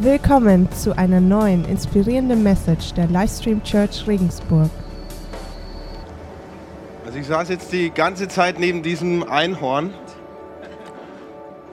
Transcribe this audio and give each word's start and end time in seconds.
Willkommen 0.00 0.70
zu 0.70 0.96
einer 0.96 1.20
neuen 1.20 1.64
inspirierenden 1.64 2.44
Message 2.44 2.92
der 2.94 3.08
Livestream 3.08 3.64
Church 3.64 4.06
Regensburg. 4.06 4.70
Also 7.04 7.18
ich 7.18 7.26
saß 7.26 7.48
jetzt 7.48 7.72
die 7.72 7.90
ganze 7.90 8.28
Zeit 8.28 8.60
neben 8.60 8.84
diesem 8.84 9.28
Einhorn 9.28 9.92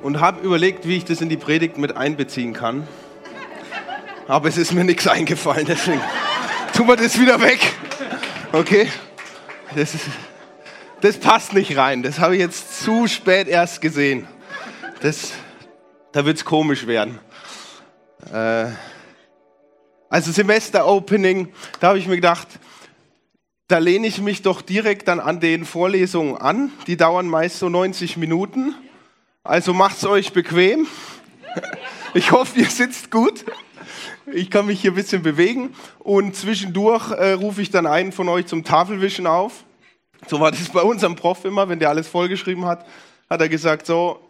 und 0.01 0.21
habe 0.21 0.41
überlegt, 0.41 0.87
wie 0.87 0.97
ich 0.97 1.05
das 1.05 1.21
in 1.21 1.29
die 1.29 1.37
Predigt 1.37 1.77
mit 1.77 1.95
einbeziehen 1.97 2.53
kann. 2.53 2.87
Aber 4.27 4.49
es 4.49 4.57
ist 4.57 4.73
mir 4.73 4.85
nichts 4.85 5.07
eingefallen, 5.07 5.67
deswegen 5.67 6.01
tun 6.73 6.87
wir 6.87 6.95
das 6.95 7.19
wieder 7.19 7.39
weg. 7.39 7.59
Okay? 8.53 8.87
Das, 9.75 9.93
ist, 9.93 10.05
das 11.01 11.17
passt 11.17 11.53
nicht 11.53 11.77
rein. 11.77 12.01
Das 12.01 12.17
habe 12.17 12.33
ich 12.33 12.41
jetzt 12.41 12.81
zu 12.81 13.05
spät 13.05 13.47
erst 13.47 13.81
gesehen. 13.81 14.27
Das, 15.01 15.33
da 16.11 16.25
wird 16.25 16.37
es 16.37 16.43
komisch 16.43 16.87
werden. 16.87 17.19
Äh, 18.31 18.67
also 20.09 20.31
Semester-Opening, 20.31 21.49
da 21.79 21.89
habe 21.89 21.99
ich 21.99 22.07
mir 22.07 22.15
gedacht, 22.15 22.47
da 23.67 23.79
lehne 23.79 24.07
ich 24.07 24.21
mich 24.21 24.43
doch 24.43 24.61
direkt 24.61 25.07
dann 25.07 25.19
an 25.19 25.39
den 25.39 25.65
Vorlesungen 25.65 26.37
an. 26.37 26.71
Die 26.87 26.97
dauern 26.97 27.27
meist 27.27 27.59
so 27.59 27.67
90 27.67 28.17
Minuten. 28.17 28.75
Also 29.43 29.73
macht 29.73 29.97
es 29.97 30.05
euch 30.05 30.33
bequem. 30.33 30.87
Ich 32.13 32.31
hoffe, 32.31 32.57
ihr 32.61 32.69
sitzt 32.69 33.11
gut. 33.11 33.43
Ich 34.31 34.49
kann 34.49 34.67
mich 34.67 34.79
hier 34.79 34.93
ein 34.93 34.95
bisschen 34.95 35.21
bewegen 35.21 35.75
und 35.99 36.33
zwischendurch 36.33 37.11
äh, 37.11 37.33
rufe 37.33 37.61
ich 37.61 37.71
dann 37.71 37.85
einen 37.85 38.13
von 38.13 38.29
euch 38.29 38.45
zum 38.45 38.63
Tafelwischen 38.63 39.27
auf. 39.27 39.65
So 40.27 40.39
war 40.39 40.51
das 40.51 40.69
bei 40.69 40.81
unserem 40.81 41.17
Prof 41.17 41.43
immer, 41.43 41.67
wenn 41.67 41.79
der 41.79 41.89
alles 41.89 42.07
vollgeschrieben 42.07 42.63
hat, 42.65 42.85
hat 43.29 43.41
er 43.41 43.49
gesagt, 43.49 43.85
so, 43.85 44.21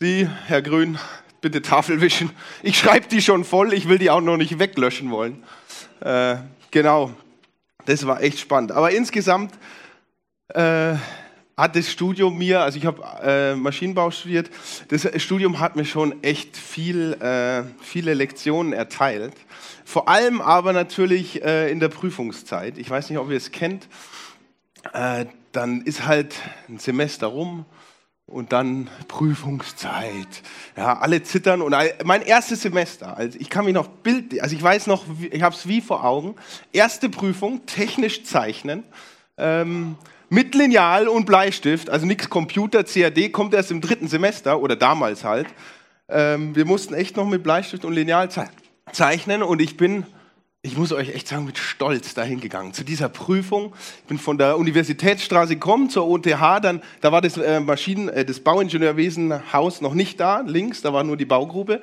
Sie, 0.00 0.28
Herr 0.46 0.62
Grün, 0.62 0.98
bitte 1.40 1.62
Tafel 1.62 2.00
wischen. 2.00 2.30
Ich 2.62 2.78
schreibe 2.78 3.08
die 3.08 3.22
schon 3.22 3.44
voll, 3.44 3.72
ich 3.72 3.88
will 3.88 3.98
die 3.98 4.10
auch 4.10 4.20
noch 4.20 4.36
nicht 4.36 4.58
weglöschen 4.58 5.10
wollen. 5.10 5.42
Äh, 6.00 6.36
genau, 6.70 7.12
das 7.86 8.06
war 8.06 8.22
echt 8.22 8.38
spannend. 8.38 8.72
Aber 8.72 8.90
insgesamt 8.90 9.54
äh, 10.48 10.94
hat 11.56 11.74
das 11.74 11.90
Studium 11.90 12.36
mir, 12.36 12.60
also 12.60 12.78
ich 12.78 12.84
habe 12.84 13.02
äh, 13.22 13.54
Maschinenbau 13.54 14.10
studiert, 14.10 14.50
das 14.88 15.08
Studium 15.22 15.58
hat 15.58 15.74
mir 15.74 15.86
schon 15.86 16.22
echt 16.22 16.56
viel, 16.56 17.14
äh, 17.14 17.64
viele 17.82 18.14
Lektionen 18.14 18.72
erteilt. 18.72 19.34
Vor 19.84 20.08
allem 20.08 20.40
aber 20.40 20.72
natürlich 20.72 21.42
äh, 21.42 21.70
in 21.70 21.80
der 21.80 21.88
Prüfungszeit. 21.88 22.76
Ich 22.76 22.90
weiß 22.90 23.08
nicht, 23.08 23.18
ob 23.18 23.30
ihr 23.30 23.36
es 23.36 23.52
kennt. 23.52 23.88
Äh, 24.92 25.26
dann 25.52 25.80
ist 25.82 26.06
halt 26.06 26.34
ein 26.68 26.78
Semester 26.78 27.28
rum 27.28 27.64
und 28.26 28.52
dann 28.52 28.90
Prüfungszeit. 29.06 30.42
Ja, 30.76 30.98
alle 30.98 31.22
zittern 31.22 31.62
und 31.62 31.74
mein 32.04 32.22
erstes 32.22 32.62
Semester, 32.62 33.16
also 33.16 33.38
ich 33.40 33.48
kann 33.48 33.64
mich 33.64 33.74
noch 33.74 33.86
Bild, 33.86 34.40
also 34.40 34.56
ich 34.56 34.62
weiß 34.62 34.88
noch, 34.88 35.04
ich 35.30 35.42
habe 35.42 35.54
es 35.54 35.68
wie 35.68 35.80
vor 35.80 36.04
Augen. 36.04 36.34
Erste 36.72 37.08
Prüfung, 37.08 37.64
technisch 37.66 38.24
zeichnen, 38.24 38.82
ähm, 39.38 39.96
mit 40.28 40.56
Lineal 40.56 41.06
und 41.06 41.24
Bleistift, 41.24 41.88
also 41.88 42.04
nichts 42.04 42.28
Computer, 42.28 42.82
CAD, 42.82 43.30
kommt 43.30 43.54
erst 43.54 43.70
im 43.70 43.80
dritten 43.80 44.08
Semester 44.08 44.60
oder 44.60 44.74
damals 44.74 45.22
halt. 45.22 45.46
Ähm, 46.08 46.56
wir 46.56 46.64
mussten 46.64 46.94
echt 46.94 47.16
noch 47.16 47.26
mit 47.26 47.44
Bleistift 47.44 47.84
und 47.84 47.92
Lineal 47.92 48.28
zeichnen 48.90 49.44
und 49.44 49.62
ich 49.62 49.76
bin 49.76 50.04
ich 50.66 50.76
muss 50.76 50.92
euch 50.92 51.14
echt 51.14 51.28
sagen, 51.28 51.44
mit 51.44 51.58
Stolz 51.58 52.14
dahin 52.14 52.40
gegangen. 52.40 52.72
Zu 52.72 52.82
dieser 52.82 53.08
Prüfung. 53.08 53.72
Ich 54.00 54.08
bin 54.08 54.18
von 54.18 54.36
der 54.36 54.58
Universitätsstraße 54.58 55.54
gekommen 55.54 55.90
zur 55.90 56.08
OTH, 56.08 56.60
dann, 56.60 56.82
da 57.00 57.12
war 57.12 57.20
das 57.20 57.36
äh, 57.36 57.60
Maschinen-, 57.60 58.08
äh, 58.08 58.24
das 58.24 58.40
Bauingenieurwesenhaus 58.40 59.80
noch 59.80 59.94
nicht 59.94 60.18
da, 60.18 60.40
links, 60.40 60.82
da 60.82 60.92
war 60.92 61.04
nur 61.04 61.16
die 61.16 61.24
Baugrube. 61.24 61.80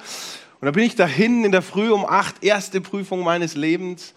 Und 0.59 0.65
da 0.65 0.71
bin 0.71 0.83
ich 0.83 0.95
dahin 0.95 1.45
in 1.45 1.53
der 1.53 1.61
Früh 1.61 1.91
um 1.91 2.05
acht, 2.05 2.43
erste 2.43 2.81
Prüfung 2.81 3.23
meines 3.23 3.55
Lebens. 3.55 4.13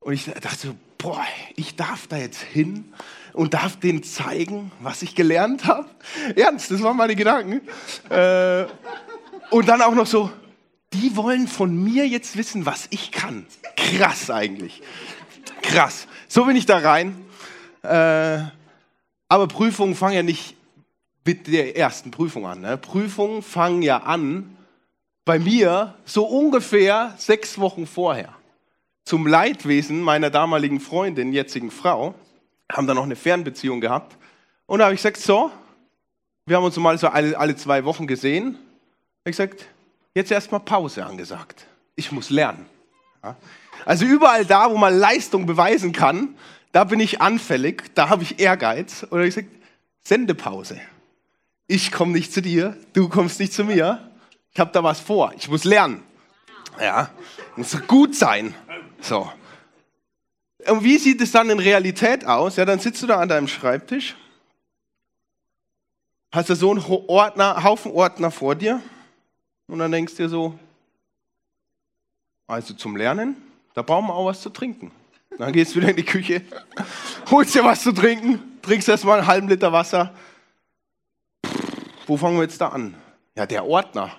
Und 0.00 0.12
ich 0.12 0.26
dachte 0.26 0.68
so, 0.68 0.74
boah, 0.98 1.24
ich 1.56 1.74
darf 1.76 2.06
da 2.06 2.18
jetzt 2.18 2.42
hin 2.42 2.92
und 3.32 3.54
darf 3.54 3.80
denen 3.80 4.02
zeigen, 4.02 4.70
was 4.80 5.00
ich 5.00 5.14
gelernt 5.14 5.64
habe. 5.64 5.88
Ernst, 6.36 6.70
das 6.70 6.82
waren 6.82 6.96
meine 6.96 7.16
Gedanken. 7.16 7.62
Äh, 8.10 8.66
und 9.50 9.66
dann 9.68 9.80
auch 9.80 9.94
noch 9.94 10.06
so, 10.06 10.30
die 10.94 11.16
wollen 11.16 11.48
von 11.48 11.76
mir 11.76 12.06
jetzt 12.06 12.36
wissen, 12.36 12.66
was 12.66 12.86
ich 12.90 13.12
kann. 13.12 13.46
Krass 13.76 14.30
eigentlich. 14.30 14.82
Krass. 15.62 16.06
So 16.28 16.44
bin 16.44 16.56
ich 16.56 16.66
da 16.66 16.78
rein. 16.78 17.24
Äh, 17.82 18.38
aber 19.28 19.48
Prüfungen 19.48 19.94
fangen 19.94 20.14
ja 20.14 20.22
nicht 20.22 20.56
mit 21.24 21.46
der 21.48 21.76
ersten 21.76 22.10
Prüfung 22.10 22.46
an. 22.46 22.60
Ne? 22.60 22.76
Prüfungen 22.76 23.42
fangen 23.42 23.82
ja 23.82 23.98
an 23.98 24.56
bei 25.24 25.38
mir 25.38 25.94
so 26.04 26.24
ungefähr 26.26 27.14
sechs 27.18 27.58
Wochen 27.58 27.86
vorher. 27.86 28.34
Zum 29.04 29.26
Leidwesen 29.26 30.00
meiner 30.00 30.30
damaligen 30.30 30.80
Freundin, 30.80 31.32
jetzigen 31.32 31.70
Frau, 31.70 32.14
haben 32.70 32.86
da 32.86 32.94
noch 32.94 33.04
eine 33.04 33.16
Fernbeziehung 33.16 33.80
gehabt. 33.80 34.16
Und 34.66 34.78
da 34.78 34.86
habe 34.86 34.94
ich 34.94 35.00
gesagt, 35.00 35.18
so, 35.18 35.50
wir 36.46 36.56
haben 36.56 36.64
uns 36.64 36.76
mal 36.76 36.96
so 36.98 37.08
alle, 37.08 37.38
alle 37.38 37.56
zwei 37.56 37.84
Wochen 37.84 38.06
gesehen. 38.06 38.58
Ich 39.24 39.32
gesagt, 39.32 39.66
jetzt 40.14 40.30
erstmal 40.30 40.60
Pause 40.60 41.04
angesagt. 41.04 41.66
Ich 41.96 42.12
muss 42.12 42.30
lernen. 42.30 42.66
Also 43.84 44.04
überall 44.04 44.44
da, 44.44 44.70
wo 44.70 44.76
man 44.76 44.96
Leistung 44.96 45.46
beweisen 45.46 45.92
kann, 45.92 46.36
da 46.72 46.84
bin 46.84 47.00
ich 47.00 47.20
anfällig, 47.20 47.94
da 47.94 48.08
habe 48.08 48.22
ich 48.22 48.40
Ehrgeiz. 48.40 49.06
Oder 49.10 49.24
ich 49.24 49.34
sage, 49.34 49.48
Sendepause. 50.02 50.80
Ich 51.66 51.92
komme 51.92 52.12
nicht 52.12 52.32
zu 52.32 52.42
dir, 52.42 52.76
du 52.92 53.08
kommst 53.08 53.40
nicht 53.40 53.52
zu 53.52 53.64
mir. 53.64 54.10
Ich 54.52 54.60
habe 54.60 54.70
da 54.72 54.82
was 54.82 55.00
vor, 55.00 55.32
ich 55.36 55.48
muss 55.48 55.64
lernen. 55.64 56.02
Ja, 56.80 57.10
muss 57.56 57.76
gut 57.86 58.14
sein. 58.14 58.54
So. 59.00 59.30
Und 60.66 60.82
wie 60.82 60.98
sieht 60.98 61.20
es 61.20 61.32
dann 61.32 61.50
in 61.50 61.58
Realität 61.58 62.26
aus? 62.26 62.56
Ja, 62.56 62.64
dann 62.64 62.78
sitzt 62.78 63.02
du 63.02 63.06
da 63.06 63.20
an 63.20 63.28
deinem 63.28 63.48
Schreibtisch, 63.48 64.16
hast 66.32 66.50
da 66.50 66.54
so 66.54 66.70
einen 66.70 66.84
Ordner, 66.84 67.62
Haufen 67.62 67.92
Ordner 67.92 68.30
vor 68.30 68.54
dir 68.54 68.80
und 69.66 69.78
dann 69.78 69.90
denkst 69.90 70.14
du 70.16 70.24
dir 70.24 70.28
so, 70.28 70.58
also 72.46 72.74
zum 72.74 72.96
Lernen, 72.96 73.36
da 73.74 73.82
brauchen 73.82 74.06
wir 74.06 74.14
auch 74.14 74.26
was 74.26 74.42
zu 74.42 74.50
trinken. 74.50 74.90
Dann 75.38 75.52
gehst 75.52 75.74
du 75.74 75.80
wieder 75.80 75.90
in 75.90 75.96
die 75.96 76.04
Küche, 76.04 76.42
holst 77.30 77.54
dir 77.54 77.64
was 77.64 77.82
zu 77.82 77.92
trinken, 77.92 78.60
trinkst 78.62 78.88
erstmal 78.88 79.18
einen 79.18 79.26
halben 79.26 79.48
Liter 79.48 79.72
Wasser. 79.72 80.14
Wo 82.06 82.16
fangen 82.16 82.36
wir 82.36 82.42
jetzt 82.42 82.60
da 82.60 82.68
an? 82.68 82.94
Ja, 83.34 83.46
der 83.46 83.64
Ordner. 83.64 84.14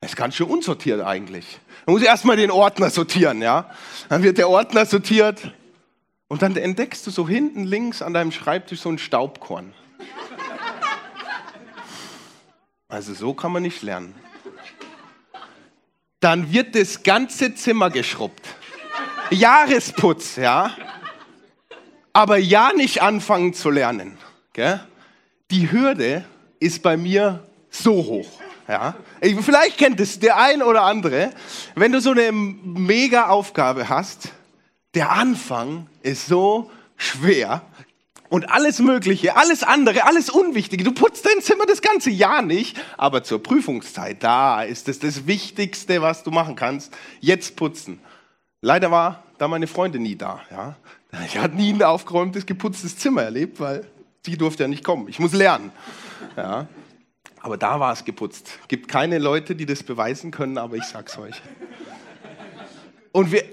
Das 0.00 0.10
ist 0.10 0.16
ganz 0.16 0.34
schön 0.34 0.46
unsortiert 0.46 1.00
eigentlich. 1.00 1.58
Man 1.86 1.94
muss 1.94 2.02
erstmal 2.02 2.36
den 2.36 2.50
Ordner 2.50 2.90
sortieren, 2.90 3.40
ja. 3.40 3.70
Dann 4.08 4.22
wird 4.22 4.38
der 4.38 4.48
Ordner 4.48 4.84
sortiert 4.84 5.52
und 6.28 6.42
dann 6.42 6.54
entdeckst 6.56 7.06
du 7.06 7.10
so 7.10 7.26
hinten 7.26 7.64
links 7.64 8.02
an 8.02 8.12
deinem 8.12 8.30
Schreibtisch 8.30 8.80
so 8.80 8.90
ein 8.90 8.98
Staubkorn. 8.98 9.72
Also 12.88 13.14
so 13.14 13.34
kann 13.34 13.50
man 13.50 13.62
nicht 13.62 13.82
lernen 13.82 14.14
dann 16.26 16.52
wird 16.52 16.74
das 16.74 17.04
ganze 17.04 17.54
Zimmer 17.54 17.88
geschrubbt. 17.88 18.44
Jahresputz, 19.30 20.34
ja. 20.34 20.72
Aber 22.12 22.36
ja 22.36 22.72
nicht 22.74 23.00
anfangen 23.00 23.54
zu 23.54 23.70
lernen. 23.70 24.18
Gell? 24.52 24.80
Die 25.52 25.70
Hürde 25.70 26.24
ist 26.58 26.82
bei 26.82 26.96
mir 26.96 27.46
so 27.70 27.92
hoch. 27.92 28.28
Ja? 28.66 28.96
Vielleicht 29.40 29.78
kennt 29.78 30.00
es 30.00 30.18
der 30.18 30.36
ein 30.36 30.62
oder 30.62 30.82
andere. 30.82 31.30
Wenn 31.76 31.92
du 31.92 32.00
so 32.00 32.10
eine 32.10 32.32
mega 32.32 33.28
Aufgabe 33.28 33.88
hast, 33.88 34.30
der 34.96 35.12
Anfang 35.12 35.86
ist 36.02 36.26
so 36.26 36.72
schwer, 36.96 37.62
und 38.28 38.50
alles 38.50 38.78
Mögliche, 38.78 39.36
alles 39.36 39.62
andere, 39.62 40.04
alles 40.04 40.30
Unwichtige. 40.30 40.84
Du 40.84 40.92
putzt 40.92 41.26
dein 41.26 41.40
Zimmer 41.42 41.66
das 41.66 41.82
ganze 41.82 42.10
Jahr 42.10 42.42
nicht, 42.42 42.76
aber 42.96 43.22
zur 43.22 43.42
Prüfungszeit, 43.42 44.22
da 44.22 44.62
ist 44.62 44.88
es 44.88 44.98
das 44.98 45.26
Wichtigste, 45.26 46.02
was 46.02 46.22
du 46.22 46.30
machen 46.30 46.56
kannst. 46.56 46.92
Jetzt 47.20 47.56
putzen. 47.56 48.00
Leider 48.60 48.90
war 48.90 49.22
da 49.38 49.48
meine 49.48 49.66
Freundin 49.66 50.02
nie 50.02 50.16
da. 50.16 50.40
Ja. 50.50 50.76
Ich 51.24 51.38
hatte 51.38 51.56
nie 51.56 51.72
ein 51.72 51.82
aufgeräumtes, 51.82 52.46
geputztes 52.46 52.98
Zimmer 52.98 53.22
erlebt, 53.22 53.60
weil 53.60 53.86
sie 54.24 54.36
durfte 54.36 54.64
ja 54.64 54.68
nicht 54.68 54.84
kommen. 54.84 55.08
Ich 55.08 55.18
muss 55.18 55.32
lernen. 55.32 55.72
Ja. 56.36 56.66
Aber 57.40 57.56
da 57.56 57.78
war 57.78 57.92
es 57.92 58.04
geputzt. 58.04 58.58
Gibt 58.66 58.88
keine 58.88 59.18
Leute, 59.18 59.54
die 59.54 59.66
das 59.66 59.82
beweisen 59.82 60.32
können, 60.32 60.58
aber 60.58 60.76
ich 60.76 60.84
sag's 60.84 61.16
euch. 61.16 61.40
Und 63.12 63.30
wir, 63.30 63.44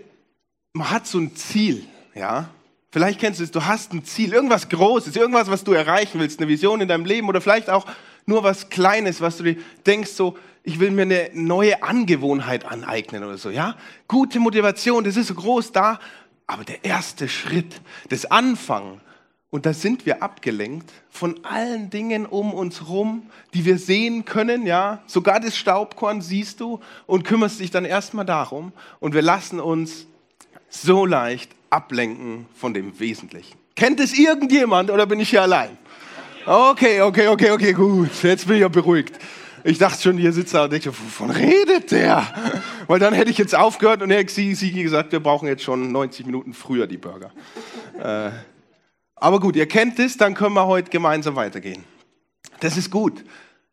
man 0.73 0.89
hat 0.89 1.05
so 1.05 1.19
ein 1.19 1.35
Ziel, 1.35 1.85
ja. 2.15 2.49
Vielleicht 2.93 3.19
kennst 3.19 3.39
du 3.39 3.43
es, 3.43 3.49
du 3.49 3.65
hast 3.65 3.91
ein 3.91 4.05
Ziel, 4.05 4.33
irgendwas 4.33 4.69
Großes, 4.69 5.15
irgendwas, 5.15 5.49
was 5.49 5.63
du 5.63 5.71
erreichen 5.73 6.19
willst, 6.19 6.39
eine 6.39 6.47
Vision 6.47 6.79
in 6.79 6.87
deinem 6.87 7.05
Leben 7.05 7.27
oder 7.27 7.41
vielleicht 7.41 7.71
auch 7.71 7.87
nur 8.27 8.43
was 8.43 8.69
Kleines, 8.69 9.19
was 9.19 9.37
du 9.37 9.43
dir 9.45 9.55
denkst, 9.83 10.11
so, 10.11 10.37
ich 10.61 10.79
will 10.79 10.91
mir 10.91 11.01
eine 11.01 11.31
neue 11.33 11.81
Angewohnheit 11.81 12.65
aneignen 12.65 13.23
oder 13.23 13.39
so, 13.39 13.49
ja? 13.49 13.77
Gute 14.07 14.39
Motivation, 14.39 15.03
das 15.03 15.17
ist 15.17 15.29
so 15.29 15.33
groß 15.33 15.71
da, 15.71 15.99
aber 16.45 16.65
der 16.65 16.85
erste 16.85 17.27
Schritt, 17.27 17.81
das 18.09 18.25
Anfangen 18.29 19.01
Und 19.53 19.67
da 19.67 19.73
sind 19.73 20.07
wir 20.07 20.23
abgelenkt 20.23 20.91
von 21.11 21.45
allen 21.45 21.91
Dingen 21.91 22.25
um 22.25 22.55
uns 22.55 22.87
rum, 22.89 23.29
die 23.53 23.65
wir 23.65 23.77
sehen 23.77 24.25
können, 24.25 24.65
ja. 24.65 25.03
Sogar 25.05 25.39
das 25.39 25.55
Staubkorn 25.55 26.21
siehst 26.21 26.59
du 26.59 26.79
und 27.05 27.23
kümmerst 27.23 27.59
dich 27.59 27.69
dann 27.69 27.85
erstmal 27.85 28.25
darum. 28.25 28.71
Und 28.99 29.13
wir 29.13 29.21
lassen 29.21 29.59
uns 29.59 30.07
so 30.73 31.05
leicht 31.05 31.51
ablenken 31.69 32.47
von 32.55 32.73
dem 32.73 32.99
Wesentlichen. 32.99 33.57
Kennt 33.75 33.99
es 33.99 34.17
irgendjemand 34.17 34.91
oder 34.91 35.05
bin 35.05 35.19
ich 35.19 35.29
hier 35.29 35.41
allein? 35.41 35.77
Okay, 36.45 37.01
okay, 37.01 37.27
okay, 37.27 37.51
okay, 37.51 37.73
gut. 37.73 38.09
Jetzt 38.21 38.47
bin 38.47 38.57
ich 38.57 38.61
ja 38.61 38.67
beruhigt. 38.67 39.17
Ich 39.63 39.77
dachte 39.77 40.01
schon, 40.01 40.17
hier 40.17 40.33
sitzt 40.33 40.53
er 40.53 40.63
und 40.63 40.73
denkt, 40.73 40.87
wovon 40.87 41.29
redet 41.29 41.91
der? 41.91 42.27
Weil 42.87 42.99
dann 42.99 43.13
hätte 43.13 43.31
ich 43.31 43.37
jetzt 43.37 43.55
aufgehört 43.55 44.01
und 44.01 44.09
hätte 44.09 44.33
sie 44.33 44.73
gesagt, 44.73 45.13
wir 45.13 45.21
brauchen 45.21 45.47
jetzt 45.47 45.63
schon 45.63 45.91
90 45.91 46.25
Minuten 46.25 46.53
früher 46.53 46.85
die 46.85 46.97
Burger. 46.97 47.31
Äh, 47.97 48.31
aber 49.15 49.39
gut, 49.39 49.55
ihr 49.55 49.67
kennt 49.67 49.99
es, 49.99 50.17
dann 50.17 50.33
können 50.33 50.53
wir 50.53 50.67
heute 50.67 50.89
gemeinsam 50.89 51.37
weitergehen. 51.37 51.85
Das 52.59 52.75
ist 52.75 52.91
gut. 52.91 53.23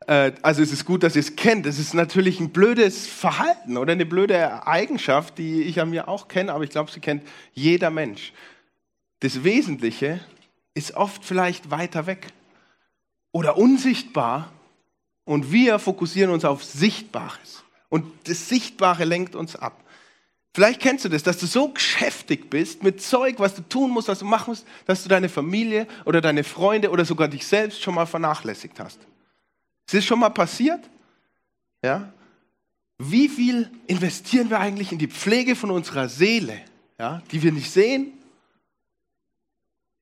Äh, 0.07 0.33
also 0.43 0.63
es 0.63 0.73
ist 0.73 0.85
gut, 0.85 1.03
dass 1.03 1.17
ihr 1.17 1.21
es 1.21 1.37
kennt. 1.37 1.67
Es 1.67 1.79
ist 1.79 1.95
natürlich 1.95 2.41
ein 2.41 2.51
blödes 2.51 3.07
Verhalten 3.07 3.77
oder 3.77 3.93
eine 3.93 4.07
blöde 4.07 4.67
Eigenschaft, 4.67 5.39
die 5.39 5.63
ich 5.63 5.81
an 5.81 5.91
mir 5.91 6.09
auch 6.09 6.29
kenne, 6.29 6.53
aber 6.53 6.65
ich 6.65 6.71
glaube, 6.71 6.91
sie 6.91 7.01
kennt 7.01 7.23
jeder 7.53 7.91
Mensch. 7.91 8.33
Das 9.21 9.45
Wesentliche 9.45 10.21
ist 10.75 10.95
oft 10.95 11.25
vielleicht 11.25 11.71
weiter 11.71 12.07
weg 12.07 12.29
oder 13.33 13.57
unsichtbar 13.57 14.51
und 15.25 15.53
wir 15.53 15.79
fokussieren 15.79 16.31
uns 16.31 16.45
auf 16.45 16.65
Sichtbares. 16.65 17.65
Und 17.89 18.07
das 18.29 18.49
Sichtbare 18.49 19.05
lenkt 19.05 19.35
uns 19.35 19.57
ab. 19.57 19.85
Vielleicht 20.53 20.81
kennst 20.81 21.05
du 21.05 21.09
das, 21.09 21.23
dass 21.23 21.39
du 21.39 21.47
so 21.47 21.69
geschäftig 21.69 22.51
bist 22.51 22.83
mit 22.83 23.01
Zeug, 23.03 23.37
was 23.39 23.55
du 23.55 23.63
tun 23.63 23.91
musst, 23.91 24.09
was 24.09 24.19
du 24.21 24.25
machen 24.25 24.51
musst, 24.51 24.67
dass 24.87 25.03
du 25.03 25.09
deine 25.09 25.29
Familie 25.29 25.87
oder 26.05 26.21
deine 26.21 26.43
Freunde 26.43 26.91
oder 26.91 27.05
sogar 27.05 27.29
dich 27.29 27.47
selbst 27.47 27.83
schon 27.83 27.95
mal 27.95 28.07
vernachlässigt 28.07 28.81
hast. 28.81 28.99
Ist 29.91 30.03
das 30.03 30.05
schon 30.05 30.21
mal 30.21 30.31
passiert? 30.31 30.89
Ja? 31.83 32.13
Wie 32.99 33.29
viel 33.29 33.71
investieren 33.87 34.51
wir 34.51 34.61
eigentlich 34.61 34.93
in 34.93 34.99
die 34.99 35.09
Pflege 35.09 35.57
von 35.57 35.71
unserer 35.71 36.09
Seele, 36.09 36.61
ja, 36.99 37.23
die 37.31 37.43
wir 37.43 37.53
nicht 37.53 37.71
sehen? 37.71 38.13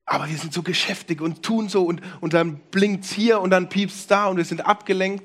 Aber 0.05 0.27
wir 0.27 0.37
sind 0.37 0.53
so 0.53 0.63
geschäftig 0.63 1.21
und 1.21 1.43
tun 1.43 1.69
so 1.69 1.83
und, 1.83 2.01
und 2.19 2.33
dann 2.33 2.57
blinkt 2.71 3.05
es 3.05 3.11
hier 3.11 3.39
und 3.41 3.51
dann 3.51 3.69
piepst 3.69 3.97
es 3.97 4.07
da 4.07 4.27
und 4.27 4.37
wir 4.37 4.45
sind 4.45 4.61
abgelenkt. 4.65 5.23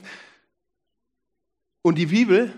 Und 1.83 1.97
die 1.97 2.07
Bibel 2.07 2.55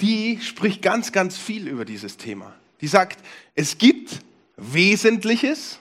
die 0.00 0.40
spricht 0.40 0.82
ganz, 0.82 1.12
ganz 1.12 1.36
viel 1.36 1.66
über 1.66 1.84
dieses 1.84 2.16
Thema. 2.16 2.54
Die 2.80 2.86
sagt, 2.86 3.18
es 3.54 3.78
gibt 3.78 4.20
Wesentliches 4.56 5.78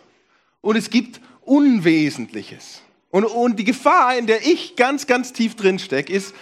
und 0.61 0.75
es 0.75 0.89
gibt 0.89 1.21
Unwesentliches. 1.41 2.81
Und, 3.09 3.25
und 3.25 3.57
die 3.57 3.63
Gefahr, 3.63 4.17
in 4.17 4.27
der 4.27 4.45
ich 4.45 4.75
ganz, 4.75 5.07
ganz 5.07 5.33
tief 5.33 5.55
drin 5.55 5.79
stecke, 5.79 6.11
ist 6.11 6.35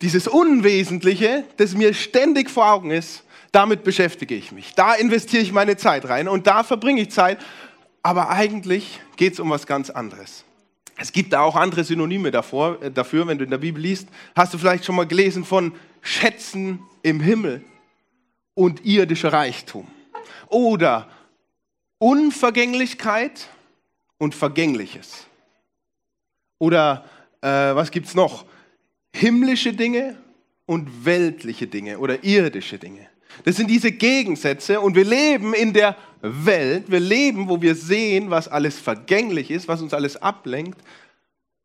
dieses 0.00 0.28
Unwesentliche, 0.28 1.44
das 1.56 1.74
mir 1.74 1.94
ständig 1.94 2.50
vor 2.50 2.70
Augen 2.70 2.90
ist, 2.90 3.24
damit 3.52 3.84
beschäftige 3.84 4.34
ich 4.34 4.52
mich. 4.52 4.74
Da 4.74 4.94
investiere 4.94 5.42
ich 5.42 5.52
meine 5.52 5.76
Zeit 5.76 6.08
rein 6.08 6.28
und 6.28 6.46
da 6.46 6.62
verbringe 6.62 7.02
ich 7.02 7.10
Zeit. 7.10 7.38
Aber 8.02 8.28
eigentlich 8.28 9.00
geht 9.16 9.34
es 9.34 9.40
um 9.40 9.50
was 9.50 9.66
ganz 9.66 9.90
anderes. 9.90 10.44
Es 10.96 11.12
gibt 11.12 11.32
da 11.32 11.40
auch 11.40 11.56
andere 11.56 11.84
Synonyme 11.84 12.30
davor, 12.30 12.80
äh, 12.82 12.90
dafür, 12.90 13.26
wenn 13.26 13.38
du 13.38 13.44
in 13.44 13.50
der 13.50 13.58
Bibel 13.58 13.82
liest. 13.82 14.08
Hast 14.36 14.54
du 14.54 14.58
vielleicht 14.58 14.84
schon 14.84 14.94
mal 14.94 15.06
gelesen 15.06 15.44
von 15.44 15.72
Schätzen 16.02 16.80
im 17.02 17.20
Himmel 17.20 17.64
und 18.54 18.84
irdischer 18.84 19.32
Reichtum. 19.32 19.86
Oder 20.48 21.08
Unvergänglichkeit 21.98 23.48
und 24.18 24.34
Vergängliches. 24.34 25.26
Oder 26.64 27.04
äh, 27.42 27.46
was 27.48 27.90
gibt 27.90 28.06
es 28.06 28.14
noch? 28.14 28.46
Himmlische 29.12 29.74
Dinge 29.74 30.16
und 30.64 31.04
weltliche 31.04 31.66
Dinge 31.66 31.98
oder 31.98 32.24
irdische 32.24 32.78
Dinge. 32.78 33.06
Das 33.44 33.56
sind 33.56 33.68
diese 33.68 33.92
Gegensätze 33.92 34.80
und 34.80 34.96
wir 34.96 35.04
leben 35.04 35.52
in 35.52 35.74
der 35.74 35.94
Welt, 36.22 36.90
wir 36.90 37.00
leben, 37.00 37.50
wo 37.50 37.60
wir 37.60 37.74
sehen, 37.74 38.30
was 38.30 38.48
alles 38.48 38.78
vergänglich 38.78 39.50
ist, 39.50 39.68
was 39.68 39.82
uns 39.82 39.92
alles 39.92 40.16
ablenkt, 40.16 40.80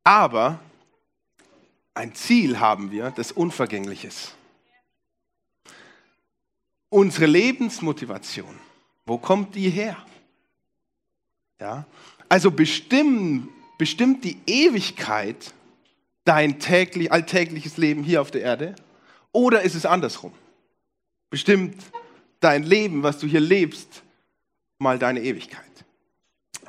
aber 0.04 0.60
ein 1.94 2.14
Ziel 2.14 2.60
haben 2.60 2.92
wir, 2.92 3.12
das 3.12 3.32
unvergänglich 3.32 4.04
ist. 4.04 4.36
Unsere 6.90 7.26
Lebensmotivation, 7.26 8.54
wo 9.06 9.18
kommt 9.18 9.56
die 9.56 9.70
her? 9.70 9.96
Ja? 11.62 11.86
Also 12.28 12.52
bestimmen, 12.52 13.48
bestimmt 13.80 14.24
die 14.26 14.38
Ewigkeit 14.46 15.54
dein 16.26 16.60
täglich, 16.60 17.12
alltägliches 17.12 17.78
Leben 17.78 18.04
hier 18.04 18.22
auf 18.22 18.30
der 18.30 18.42
Erde 18.42 18.76
oder 19.32 19.64
ist 19.64 19.74
es 19.74 19.88
andersrum? 19.88 20.34
Bestimmt 21.32 21.82
dein 22.42 22.64
Leben, 22.64 23.02
was 23.02 23.18
du 23.18 23.26
hier 23.26 23.40
lebst, 23.40 24.04
mal 24.78 25.00
deine 25.00 25.22
Ewigkeit. 25.22 25.64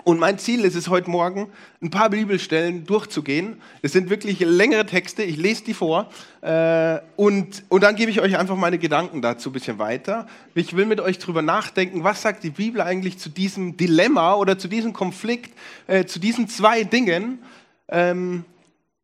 Und 0.04 0.18
mein 0.18 0.38
Ziel 0.38 0.64
ist 0.64 0.74
es 0.74 0.88
heute 0.88 1.10
Morgen, 1.10 1.48
ein 1.82 1.90
paar 1.90 2.10
Bibelstellen 2.10 2.84
durchzugehen. 2.86 3.60
Es 3.82 3.92
sind 3.92 4.10
wirklich 4.10 4.40
längere 4.40 4.86
Texte, 4.86 5.22
ich 5.22 5.36
lese 5.36 5.64
die 5.64 5.74
vor 5.74 6.10
äh, 6.40 6.98
und, 7.16 7.64
und 7.68 7.82
dann 7.82 7.96
gebe 7.96 8.10
ich 8.10 8.20
euch 8.20 8.38
einfach 8.38 8.56
meine 8.56 8.78
Gedanken 8.78 9.22
dazu 9.22 9.50
ein 9.50 9.52
bisschen 9.52 9.78
weiter. 9.78 10.26
Ich 10.54 10.76
will 10.76 10.86
mit 10.86 11.00
euch 11.00 11.18
darüber 11.18 11.42
nachdenken, 11.42 12.04
was 12.04 12.22
sagt 12.22 12.44
die 12.44 12.50
Bibel 12.50 12.80
eigentlich 12.80 13.18
zu 13.18 13.28
diesem 13.28 13.76
Dilemma 13.76 14.34
oder 14.34 14.58
zu 14.58 14.68
diesem 14.68 14.92
Konflikt, 14.92 15.52
äh, 15.86 16.04
zu 16.06 16.18
diesen 16.18 16.48
zwei 16.48 16.84
Dingen 16.84 17.40
ähm, 17.88 18.44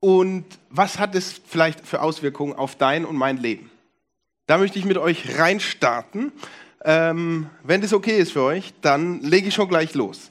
und 0.00 0.44
was 0.70 0.98
hat 0.98 1.14
es 1.14 1.40
vielleicht 1.46 1.86
für 1.86 2.00
Auswirkungen 2.00 2.54
auf 2.54 2.76
dein 2.76 3.04
und 3.04 3.16
mein 3.16 3.36
Leben. 3.36 3.70
Da 4.46 4.58
möchte 4.58 4.78
ich 4.78 4.84
mit 4.84 4.96
euch 4.96 5.38
reinstarten. 5.38 6.32
Ähm, 6.84 7.50
wenn 7.64 7.80
das 7.80 7.92
okay 7.92 8.18
ist 8.18 8.32
für 8.32 8.42
euch, 8.42 8.72
dann 8.80 9.20
lege 9.20 9.48
ich 9.48 9.54
schon 9.54 9.68
gleich 9.68 9.94
los. 9.94 10.30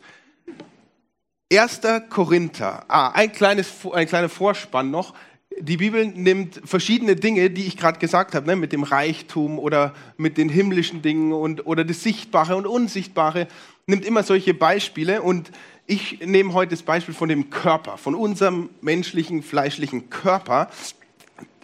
1. 1.52 1.82
Korinther, 2.10 2.86
ah, 2.88 3.10
ein, 3.10 3.32
kleines, 3.32 3.72
ein 3.94 4.08
kleiner 4.08 4.30
Vorspann 4.30 4.90
noch. 4.90 5.14
Die 5.60 5.78
Bibel 5.78 6.08
nimmt 6.08 6.60
verschiedene 6.66 7.16
Dinge, 7.16 7.52
die 7.52 7.68
ich 7.68 7.78
gerade 7.78 8.00
gesagt 8.00 8.34
habe, 8.34 8.48
ne, 8.48 8.56
mit 8.56 8.74
dem 8.74 8.82
Reichtum 8.82 9.60
oder 9.60 9.94
mit 10.18 10.40
den 10.40 10.50
himmlischen 10.50 11.04
Dingen 11.04 11.32
und, 11.34 11.68
oder 11.68 11.86
das 11.86 12.02
Sichtbare 12.02 12.56
und 12.56 12.66
Unsichtbare, 12.66 13.48
nimmt 13.86 14.06
immer 14.06 14.24
solche 14.24 14.56
Beispiele. 14.56 15.22
Und 15.22 15.52
ich 15.86 16.20
nehme 16.26 16.52
heute 16.54 16.72
das 16.72 16.82
Beispiel 16.82 17.14
von 17.14 17.30
dem 17.30 17.52
Körper, 17.52 18.00
von 18.00 18.16
unserem 18.16 18.70
menschlichen, 18.82 19.44
fleischlichen 19.44 20.10
Körper, 20.10 20.72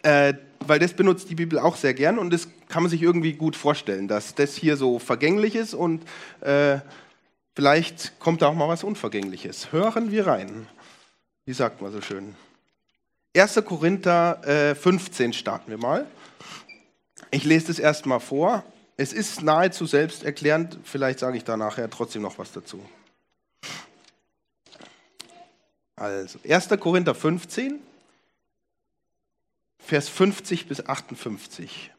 äh, 0.03 0.35
weil 0.59 0.77
das 0.77 0.93
benutzt 0.93 1.31
die 1.31 1.35
Bibel 1.35 1.57
auch 1.57 1.75
sehr 1.75 1.95
gern 1.95 2.19
und 2.19 2.31
das 2.31 2.47
kann 2.69 2.83
man 2.83 2.91
sich 2.91 3.01
irgendwie 3.01 3.33
gut 3.33 3.55
vorstellen, 3.55 4.07
dass 4.07 4.35
das 4.35 4.55
hier 4.55 4.77
so 4.77 4.99
vergänglich 4.99 5.55
ist 5.55 5.73
und 5.73 6.03
äh, 6.41 6.77
Vielleicht 7.53 8.19
kommt 8.19 8.41
da 8.41 8.47
auch 8.47 8.53
mal 8.53 8.67
was 8.67 8.83
Unvergängliches. 8.83 9.71
Hören 9.71 10.11
wir 10.11 10.27
rein. 10.27 10.67
Wie 11.45 11.53
sagt 11.53 11.81
man 11.81 11.91
so 11.91 12.01
schön? 12.01 12.35
1. 13.35 13.61
Korinther 13.65 14.71
äh, 14.71 14.75
15 14.75 15.33
starten 15.33 15.69
wir 15.69 15.77
mal. 15.77 16.05
Ich 17.29 17.43
lese 17.43 17.67
das 17.67 17.79
erstmal 17.79 18.19
vor. 18.19 18.63
Es 18.97 19.13
ist 19.13 19.41
nahezu 19.41 19.85
selbsterklärend. 19.85 20.79
Vielleicht 20.83 21.19
sage 21.19 21.37
ich 21.37 21.43
da 21.43 21.57
nachher 21.57 21.89
trotzdem 21.89 22.21
noch 22.21 22.37
was 22.37 22.51
dazu. 22.51 22.83
Also, 25.95 26.39
1. 26.47 26.69
Korinther 26.79 27.13
15, 27.13 27.79
Vers 29.79 30.09
50 30.09 30.67
bis 30.67 30.85
58. 30.85 31.91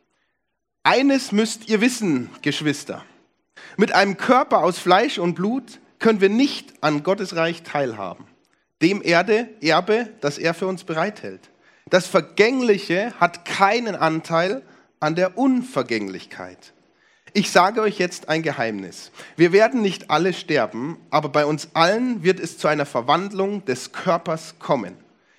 Eines 0.82 1.30
müsst 1.30 1.68
ihr 1.68 1.80
wissen, 1.80 2.30
Geschwister. 2.40 3.04
Mit 3.76 3.92
einem 3.94 4.16
Körper 4.16 4.58
aus 4.62 4.78
Fleisch 4.78 5.18
und 5.18 5.34
Blut 5.34 5.80
können 5.98 6.20
wir 6.20 6.28
nicht 6.28 6.74
an 6.82 7.02
Gottes 7.02 7.36
Reich 7.36 7.62
teilhaben, 7.62 8.26
dem 8.82 9.02
Erde, 9.02 9.48
Erbe, 9.60 10.08
das 10.20 10.38
er 10.38 10.54
für 10.54 10.66
uns 10.66 10.84
bereithält. 10.84 11.50
Das 11.88 12.06
Vergängliche 12.06 13.12
hat 13.20 13.44
keinen 13.44 13.96
Anteil 13.96 14.62
an 15.00 15.14
der 15.14 15.38
Unvergänglichkeit. 15.38 16.72
Ich 17.34 17.50
sage 17.50 17.80
euch 17.80 17.98
jetzt 17.98 18.28
ein 18.28 18.42
Geheimnis. 18.42 19.10
Wir 19.36 19.52
werden 19.52 19.80
nicht 19.80 20.10
alle 20.10 20.34
sterben, 20.34 20.98
aber 21.10 21.30
bei 21.30 21.46
uns 21.46 21.70
allen 21.72 22.22
wird 22.22 22.40
es 22.40 22.58
zu 22.58 22.68
einer 22.68 22.84
Verwandlung 22.84 23.64
des 23.64 23.92
Körpers 23.92 24.56
kommen. 24.58 24.94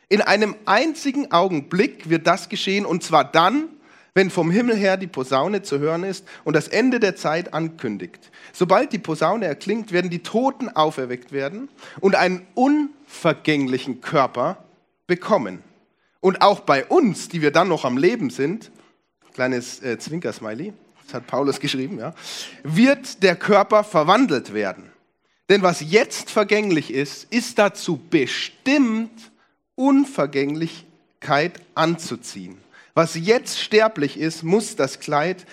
In 0.09 0.21
einem 0.21 0.55
einzigen 0.65 1.31
Augenblick 1.31 2.09
wird 2.09 2.25
das 2.25 2.49
geschehen, 2.49 2.85
und 2.85 3.03
zwar 3.03 3.31
dann, 3.31 3.69
wenn 4.15 4.29
vom 4.29 4.51
Himmel 4.51 4.75
her 4.75 4.97
die 4.97 5.07
Posaune 5.07 5.63
zu 5.63 5.79
hören 5.79 6.03
ist 6.03 6.25
und 6.43 6.55
das 6.55 6.67
Ende 6.67 6.99
der 6.99 7.15
Zeit 7.15 7.53
ankündigt. 7.53 8.31
Sobald 8.51 8.93
die 8.93 8.99
Posaune 8.99 9.45
erklingt, 9.45 9.91
werden 9.91 10.11
die 10.11 10.23
Toten 10.23 10.69
auferweckt 10.69 11.31
werden 11.31 11.69
und 11.99 12.15
einen 12.15 12.45
unvergänglichen 12.53 14.01
Körper 14.01 14.63
bekommen. 15.07 15.63
Und 16.19 16.41
auch 16.41 16.61
bei 16.61 16.85
uns, 16.85 17.27
die 17.27 17.41
wir 17.41 17.51
dann 17.51 17.67
noch 17.67 17.85
am 17.85 17.97
Leben 17.97 18.29
sind, 18.29 18.71
kleines 19.33 19.81
äh, 19.81 19.97
Zwinkersmiley, 19.97 20.73
das 21.05 21.15
hat 21.15 21.27
Paulus 21.27 21.59
geschrieben, 21.59 21.99
ja, 21.99 22.13
wird 22.63 23.23
der 23.23 23.35
Körper 23.35 23.83
verwandelt 23.83 24.53
werden. 24.53 24.91
Denn 25.49 25.61
was 25.61 25.81
jetzt 25.81 26.29
vergänglich 26.29 26.93
ist, 26.93 27.31
ist 27.33 27.59
dazu 27.59 27.99
bestimmt, 28.09 29.11
Unvergänglichkeit 29.75 31.59
anzuziehen. 31.75 32.57
Was 32.93 33.15
jetzt 33.15 33.59
sterblich 33.59 34.17
ist, 34.17 34.43
muss 34.43 34.75
das 34.75 34.99
Kleid 34.99 35.45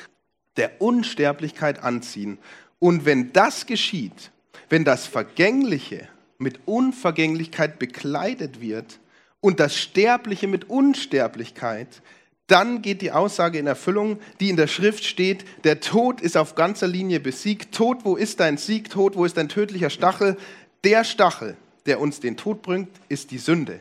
der 0.56 0.80
Unsterblichkeit 0.80 1.82
anziehen. 1.82 2.38
Und 2.78 3.04
wenn 3.04 3.32
das 3.32 3.66
geschieht, 3.66 4.30
wenn 4.68 4.85
das 4.85 5.06
Vergängliche 5.06 6.09
mit 6.38 6.61
Unvergänglichkeit 6.66 7.78
bekleidet 7.78 8.61
wird 8.61 9.00
und 9.40 9.61
das 9.61 9.76
Sterbliche 9.76 10.49
mit 10.49 10.68
Unsterblichkeit, 10.68 12.02
dann 12.47 12.82
geht 12.82 13.00
die 13.00 13.12
Aussage 13.12 13.59
in 13.59 13.66
Erfüllung, 13.66 14.18
die 14.40 14.50
in 14.50 14.56
der 14.56 14.66
Schrift 14.66 15.04
steht, 15.04 15.44
der 15.64 15.80
Tod 15.80 16.20
ist 16.20 16.37
auf 16.37 16.56
ganzer 16.56 16.88
Linie 16.88 17.20
besiegt. 17.20 17.73
Tod, 17.75 18.04
wo 18.04 18.16
ist 18.16 18.40
dein 18.40 18.56
Sieg? 18.56 18.90
Tod, 18.90 19.16
wo 19.16 19.25
ist 19.25 19.37
dein 19.37 19.49
tödlicher 19.49 19.90
Stachel? 19.90 20.37
Der 20.82 21.04
Stachel, 21.04 21.56
der 21.87 22.00
uns 22.00 22.20
den 22.20 22.37
Tod 22.37 22.62
bringt, 22.62 22.88
ist 23.09 23.30
die 23.30 23.38
Sünde. 23.38 23.80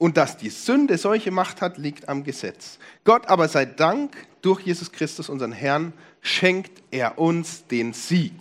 Und 0.00 0.16
dass 0.16 0.38
die 0.38 0.48
Sünde 0.48 0.96
solche 0.96 1.30
Macht 1.30 1.60
hat, 1.60 1.76
liegt 1.76 2.08
am 2.08 2.24
Gesetz. 2.24 2.78
Gott 3.04 3.26
aber 3.28 3.48
sei 3.48 3.66
Dank, 3.66 4.16
durch 4.40 4.62
Jesus 4.62 4.92
Christus, 4.92 5.28
unseren 5.28 5.52
Herrn, 5.52 5.92
schenkt 6.22 6.82
er 6.90 7.18
uns 7.18 7.66
den 7.66 7.92
Sieg. 7.92 8.32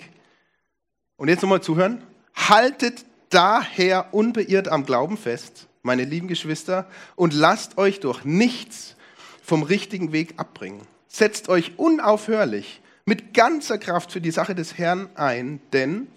Und 1.17 1.27
jetzt 1.27 1.41
nochmal 1.41 1.61
zuhören. 1.61 2.01
Haltet 2.33 3.03
daher 3.27 4.13
unbeirrt 4.13 4.69
am 4.69 4.85
Glauben 4.85 5.17
fest, 5.17 5.67
meine 5.81 6.05
lieben 6.05 6.29
Geschwister, 6.29 6.87
und 7.17 7.33
lasst 7.33 7.77
euch 7.77 7.99
durch 7.99 8.23
nichts 8.23 8.95
vom 9.43 9.61
richtigen 9.61 10.13
Weg 10.13 10.35
abbringen. 10.37 10.87
Setzt 11.09 11.49
euch 11.49 11.73
unaufhörlich 11.75 12.79
mit 13.03 13.33
ganzer 13.33 13.77
Kraft 13.77 14.13
für 14.13 14.21
die 14.21 14.31
Sache 14.31 14.55
des 14.55 14.77
Herrn 14.77 15.09
ein, 15.15 15.59
denn 15.73 16.07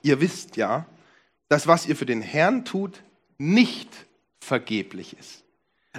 ihr 0.00 0.22
wisst 0.22 0.56
ja, 0.56 0.86
dass 1.50 1.66
was 1.66 1.86
ihr 1.86 1.94
für 1.94 2.06
den 2.06 2.22
Herrn 2.22 2.64
tut, 2.64 3.02
nicht 3.36 3.90
vergeblich 4.42 5.16
ist. 5.18 5.44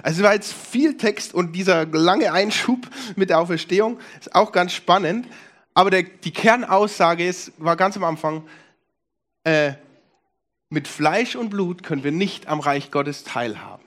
Also 0.02 0.20
es 0.20 0.24
war 0.24 0.34
jetzt 0.34 0.52
viel 0.52 0.96
Text 0.96 1.34
und 1.34 1.52
dieser 1.52 1.86
lange 1.86 2.32
Einschub 2.32 2.88
mit 3.16 3.30
der 3.30 3.38
Auferstehung 3.38 3.98
ist 4.18 4.34
auch 4.34 4.52
ganz 4.52 4.72
spannend. 4.72 5.26
Aber 5.72 5.90
der, 5.90 6.02
die 6.02 6.32
Kernaussage 6.32 7.26
ist, 7.26 7.52
war 7.58 7.76
ganz 7.76 7.96
am 7.96 8.04
Anfang, 8.04 8.46
äh, 9.44 9.72
mit 10.68 10.88
Fleisch 10.88 11.36
und 11.36 11.50
Blut 11.50 11.82
können 11.82 12.02
wir 12.02 12.12
nicht 12.12 12.48
am 12.48 12.60
Reich 12.60 12.90
Gottes 12.90 13.22
teilhaben. 13.22 13.84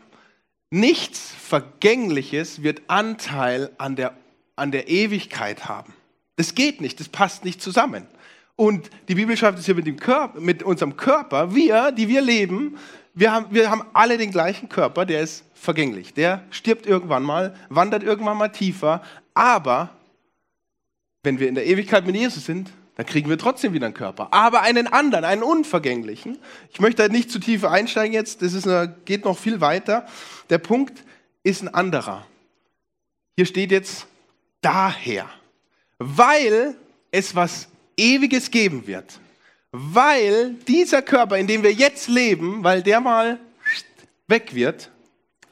Nichts 0.70 1.32
Vergängliches 1.32 2.64
wird 2.64 2.82
Anteil 2.88 3.72
an 3.78 3.96
der, 3.96 4.14
an 4.56 4.72
der 4.72 4.88
Ewigkeit 4.88 5.68
haben. 5.68 5.94
Das 6.36 6.56
geht 6.56 6.82
nicht, 6.82 7.00
das 7.00 7.10
passt 7.10 7.44
nicht 7.44 7.62
zusammen. 7.62 8.08
Und 8.56 8.90
die 9.08 9.16
Bibel 9.16 9.38
schreibt 9.38 9.60
es 9.60 9.66
hier 9.66 9.76
mit, 9.76 9.86
dem 9.86 9.98
Körper, 9.98 10.40
mit 10.40 10.64
unserem 10.64 10.98
Körper. 10.98 11.54
Wir, 11.54 11.92
die 11.92 12.08
wir 12.08 12.22
leben, 12.22 12.78
wir 13.18 13.32
haben, 13.32 13.48
wir 13.50 13.72
haben 13.72 13.82
alle 13.94 14.20
den 14.20 14.30
gleichen 14.30 14.70
Körper, 14.70 15.04
der 15.04 15.22
ist 15.22 15.44
vergänglich. 15.56 16.14
Der 16.14 16.44
stirbt 16.52 16.86
irgendwann 16.86 17.24
mal, 17.24 17.56
wandert 17.68 18.04
irgendwann 18.04 18.38
mal 18.38 18.50
tiefer. 18.50 19.02
Aber 19.34 19.90
wenn 21.24 21.40
wir 21.40 21.50
in 21.50 21.56
der 21.56 21.66
Ewigkeit 21.66 22.06
mit 22.06 22.16
Jesus 22.16 22.46
sind, 22.46 22.70
dann 22.96 23.08
kriegen 23.08 23.28
wir 23.28 23.40
trotzdem 23.40 23.74
wieder 23.74 23.88
einen 23.88 23.96
Körper. 23.96 24.28
Aber 24.32 24.62
einen 24.62 24.86
anderen, 24.86 25.26
einen 25.26 25.42
unvergänglichen. 25.42 26.38
Ich 26.72 26.80
möchte 26.80 27.02
halt 27.02 27.12
nicht 27.12 27.32
zu 27.32 27.40
tief 27.40 27.64
einsteigen 27.64 28.14
jetzt, 28.14 28.44
das 28.44 28.54
ist 28.54 28.68
eine, 28.68 28.96
geht 29.06 29.26
noch 29.26 29.38
viel 29.38 29.62
weiter. 29.62 30.06
Der 30.52 30.60
Punkt 30.60 31.04
ist 31.42 31.64
ein 31.64 31.74
anderer. 31.74 32.28
Hier 33.36 33.48
steht 33.48 33.72
jetzt 33.72 34.06
daher, 34.62 35.28
weil 35.98 36.76
es 37.10 37.36
was 37.36 37.68
Ewiges 37.98 38.52
geben 38.52 38.86
wird. 38.86 39.20
Weil 39.79 40.55
dieser 40.67 41.01
Körper, 41.01 41.38
in 41.38 41.48
dem 41.48 41.63
wir 41.63 41.74
jetzt 41.74 42.07
leben, 42.07 42.63
weil 42.63 42.81
der 42.81 43.00
mal 43.00 43.39
weg 44.27 44.55
wird, 44.55 44.91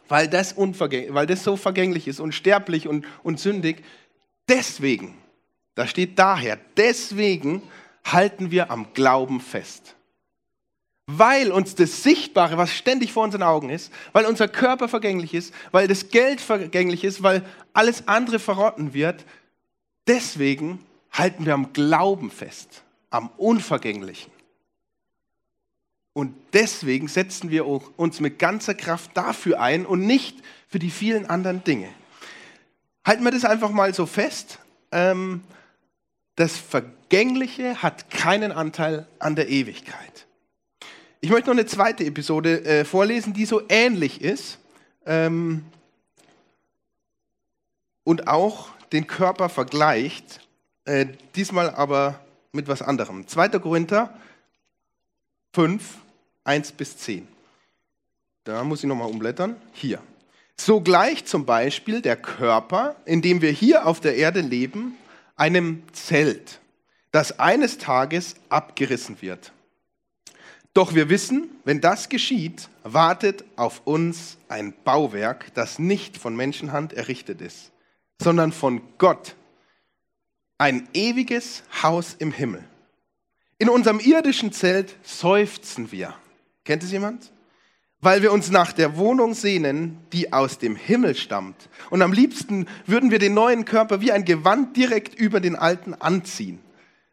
weil 0.08 0.27
das, 0.27 0.58
weil 0.58 1.27
das 1.27 1.44
so 1.44 1.58
vergänglich 1.58 2.08
ist 2.08 2.20
und 2.20 2.34
sterblich 2.34 2.88
und, 2.88 3.05
und 3.24 3.39
sündig, 3.39 3.84
deswegen 4.48 5.17
da 5.75 5.86
steht 5.86 6.17
daher, 6.17 6.58
deswegen 6.77 7.62
halten 8.05 8.50
wir 8.50 8.72
am 8.72 8.94
Glauben 8.94 9.41
fest. 9.41 9.96
Weil 11.05 11.51
uns 11.51 11.75
das 11.75 12.01
Sichtbare, 12.01 12.58
was 12.58 12.74
ständig 12.74 13.12
vor 13.12 13.24
unseren 13.24 13.44
Augen 13.44 13.70
ist, 13.70 13.91
weil 14.12 14.25
unser 14.25 14.48
Körper 14.48 14.88
vergänglich 14.88 15.34
ist, 15.34 15.53
weil 15.72 15.88
das 15.88 16.10
Geld 16.10 16.41
vergänglich 16.41 17.03
ist, 17.03 17.22
weil 17.22 17.46
alles 17.74 18.08
andere 18.08 18.39
verrotten 18.39 18.94
wird, 18.94 19.25
deswegen 20.08 20.84
halten 21.12 21.46
wir 21.46 21.53
am 21.53 21.74
Glauben 21.74 22.32
fest, 22.32 22.84
am 23.16 23.30
Unvergänglichen. 23.38 24.32
Und 26.12 26.36
deswegen 26.54 27.08
setzen 27.08 27.50
wir 27.50 27.66
uns 27.66 28.20
mit 28.20 28.40
ganzer 28.40 28.74
Kraft 28.74 29.12
dafür 29.16 29.62
ein 29.62 29.86
und 29.86 30.06
nicht 30.06 30.38
für 30.68 30.80
die 30.80 30.92
vielen 30.92 31.26
anderen 31.26 31.64
Dinge. 31.64 31.90
Halten 33.06 33.24
wir 33.24 33.32
das 33.32 33.46
einfach 33.46 33.70
mal 33.70 33.94
so 33.94 34.06
fest. 34.06 34.60
Ähm, 34.92 35.44
das 36.36 36.58
Vergängliche 36.58 37.82
hat 37.82 38.10
keinen 38.10 38.52
Anteil 38.52 39.08
an 39.20 39.36
der 39.36 39.48
Ewigkeit. 39.48 40.26
Ich 41.22 41.30
möchte 41.30 41.50
noch 41.50 41.58
eine 41.58 41.66
zweite 41.66 42.04
Episode 42.04 42.66
äh, 42.66 42.86
vorlesen, 42.86 43.34
die 43.34 43.46
so 43.46 43.62
ähnlich 43.70 44.22
ist 44.22 44.60
ähm, 45.06 45.66
und 48.04 48.28
auch 48.28 48.70
den 48.92 49.08
Körper 49.08 49.48
vergleicht, 49.48 50.42
äh, 50.84 51.06
diesmal 51.36 51.70
aber 51.72 52.25
mit 52.56 52.68
was 52.68 52.82
anderem. 52.82 53.28
2. 53.28 53.50
Korinther 53.60 54.14
5, 55.54 55.84
1 56.44 56.72
bis 56.74 56.98
10. 56.98 57.28
Da 58.44 58.64
muss 58.64 58.84
ich 58.84 58.88
nochmal 58.88 59.10
umblättern. 59.10 59.56
Hier. 59.74 60.02
So 60.58 60.82
gleich 60.82 61.26
zum 61.26 61.46
Beispiel 61.46 62.02
der 62.02 62.16
Körper, 62.16 62.96
in 63.06 63.22
dem 63.22 63.42
wir 63.42 63.52
hier 63.52 63.86
auf 63.86 64.00
der 64.00 64.16
Erde 64.16 64.42
leben, 64.42 64.98
einem 65.36 65.84
Zelt, 65.92 66.60
das 67.12 67.40
eines 67.40 67.78
Tages 67.78 68.36
abgerissen 68.50 69.22
wird. 69.22 69.52
Doch 70.74 70.94
wir 70.94 71.10
wissen, 71.10 71.50
wenn 71.64 71.80
das 71.82 72.10
geschieht, 72.10 72.70
wartet 72.84 73.46
auf 73.56 73.82
uns 73.86 74.38
ein 74.50 74.74
Bauwerk, 74.84 75.54
das 75.54 75.80
nicht 75.80 76.18
von 76.18 76.36
Menschenhand 76.36 76.94
errichtet 76.94 77.42
ist, 77.42 77.72
sondern 78.22 78.52
von 78.52 78.82
Gott. 78.98 79.36
Ein 80.58 80.88
ewiges 80.94 81.64
Haus 81.84 82.16
im 82.18 82.32
Himmel. 82.32 82.64
In 83.58 83.70
unserem 83.70 84.00
irdischen 84.00 84.52
Zelt 84.52 84.96
seufzen 85.04 85.92
wir. 85.92 86.14
Kennt 86.64 86.84
es 86.84 86.92
jemand? 86.92 87.32
weil 88.06 88.22
wir 88.22 88.32
uns 88.32 88.52
nach 88.52 88.72
der 88.72 88.98
Wohnung 88.98 89.34
sehnen, 89.34 89.98
die 90.14 90.32
aus 90.32 90.60
dem 90.60 90.76
Himmel 90.76 91.16
stammt. 91.16 91.70
Und 91.90 92.04
am 92.04 92.14
liebsten 92.14 92.68
würden 92.86 93.10
wir 93.10 93.18
den 93.18 93.34
neuen 93.34 93.66
Körper 93.66 94.00
wie 94.00 94.12
ein 94.12 94.26
Gewand 94.26 94.78
direkt 94.78 95.16
über 95.16 95.40
den 95.40 95.56
alten 95.56 95.96
anziehen. 95.96 96.60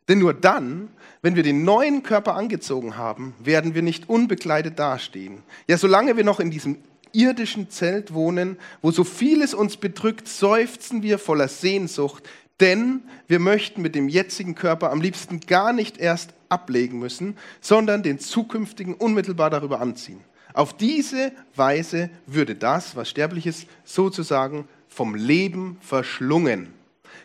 Denn 0.09 0.19
nur 0.19 0.35
dann, 0.35 0.89
wenn 1.23 1.35
wir 1.35 1.43
den 1.43 1.65
neuen 1.65 2.03
Körper 2.03 2.35
angezogen 2.35 2.99
haben, 2.99 3.35
werden 3.43 3.75
wir 3.75 3.81
nicht 3.81 4.11
unbekleidet 4.11 4.79
dastehen. 4.79 5.43
Ja, 5.67 5.79
solange 5.79 6.19
wir 6.19 6.25
noch 6.25 6.41
in 6.41 6.51
diesem 6.51 6.77
irdischen 7.13 7.71
Zelt 7.71 8.13
wohnen, 8.13 8.59
wo 8.83 8.91
so 8.91 9.03
vieles 9.03 9.55
uns 9.55 9.79
bedrückt, 9.79 10.29
seufzen 10.29 11.03
wir 11.03 11.19
voller 11.19 11.49
Sehnsucht, 11.49 12.29
denn 12.61 13.03
wir 13.27 13.39
möchten 13.39 13.83
mit 13.83 13.95
dem 13.95 14.09
jetzigen 14.09 14.55
Körper 14.55 14.91
am 14.91 15.01
liebsten 15.01 15.41
gar 15.41 15.73
nicht 15.73 15.99
erst 15.99 16.35
ablegen 16.49 16.99
müssen, 16.99 17.37
sondern 17.61 18.03
den 18.03 18.19
zukünftigen 18.19 18.95
unmittelbar 18.95 19.51
darüber 19.51 19.81
anziehen. 19.81 20.21
Auf 20.55 20.77
diese 20.77 21.33
Weise 21.57 22.11
würde 22.27 22.55
das, 22.55 22.95
was 22.95 23.09
sterblich 23.09 23.47
ist, 23.47 23.67
sozusagen 23.85 24.69
vom 24.89 25.15
Leben 25.15 25.79
verschlungen. 25.81 26.75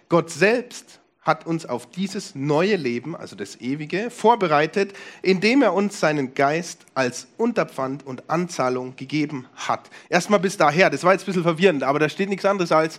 Gott 0.10 0.30
selbst 0.30 1.02
hat 1.28 1.46
uns 1.46 1.66
auf 1.66 1.92
dieses 1.92 2.36
neue 2.36 2.78
Leben, 2.78 3.14
also 3.14 3.36
das 3.36 3.60
ewige, 3.60 4.10
vorbereitet, 4.10 4.94
indem 5.22 5.62
er 5.62 5.74
uns 5.74 6.00
seinen 6.00 6.34
Geist 6.34 6.86
als 6.94 7.28
Unterpfand 7.36 8.06
und 8.08 8.30
Anzahlung 8.30 8.96
gegeben 8.96 9.46
hat. 9.56 9.90
Erstmal 10.08 10.40
bis 10.40 10.56
daher, 10.56 10.90
das 10.90 11.04
war 11.04 11.12
jetzt 11.12 11.24
ein 11.24 11.26
bisschen 11.26 11.44
verwirrend, 11.44 11.84
aber 11.84 12.00
da 12.00 12.08
steht 12.08 12.30
nichts 12.30 12.46
anderes 12.46 12.72
als, 12.72 12.98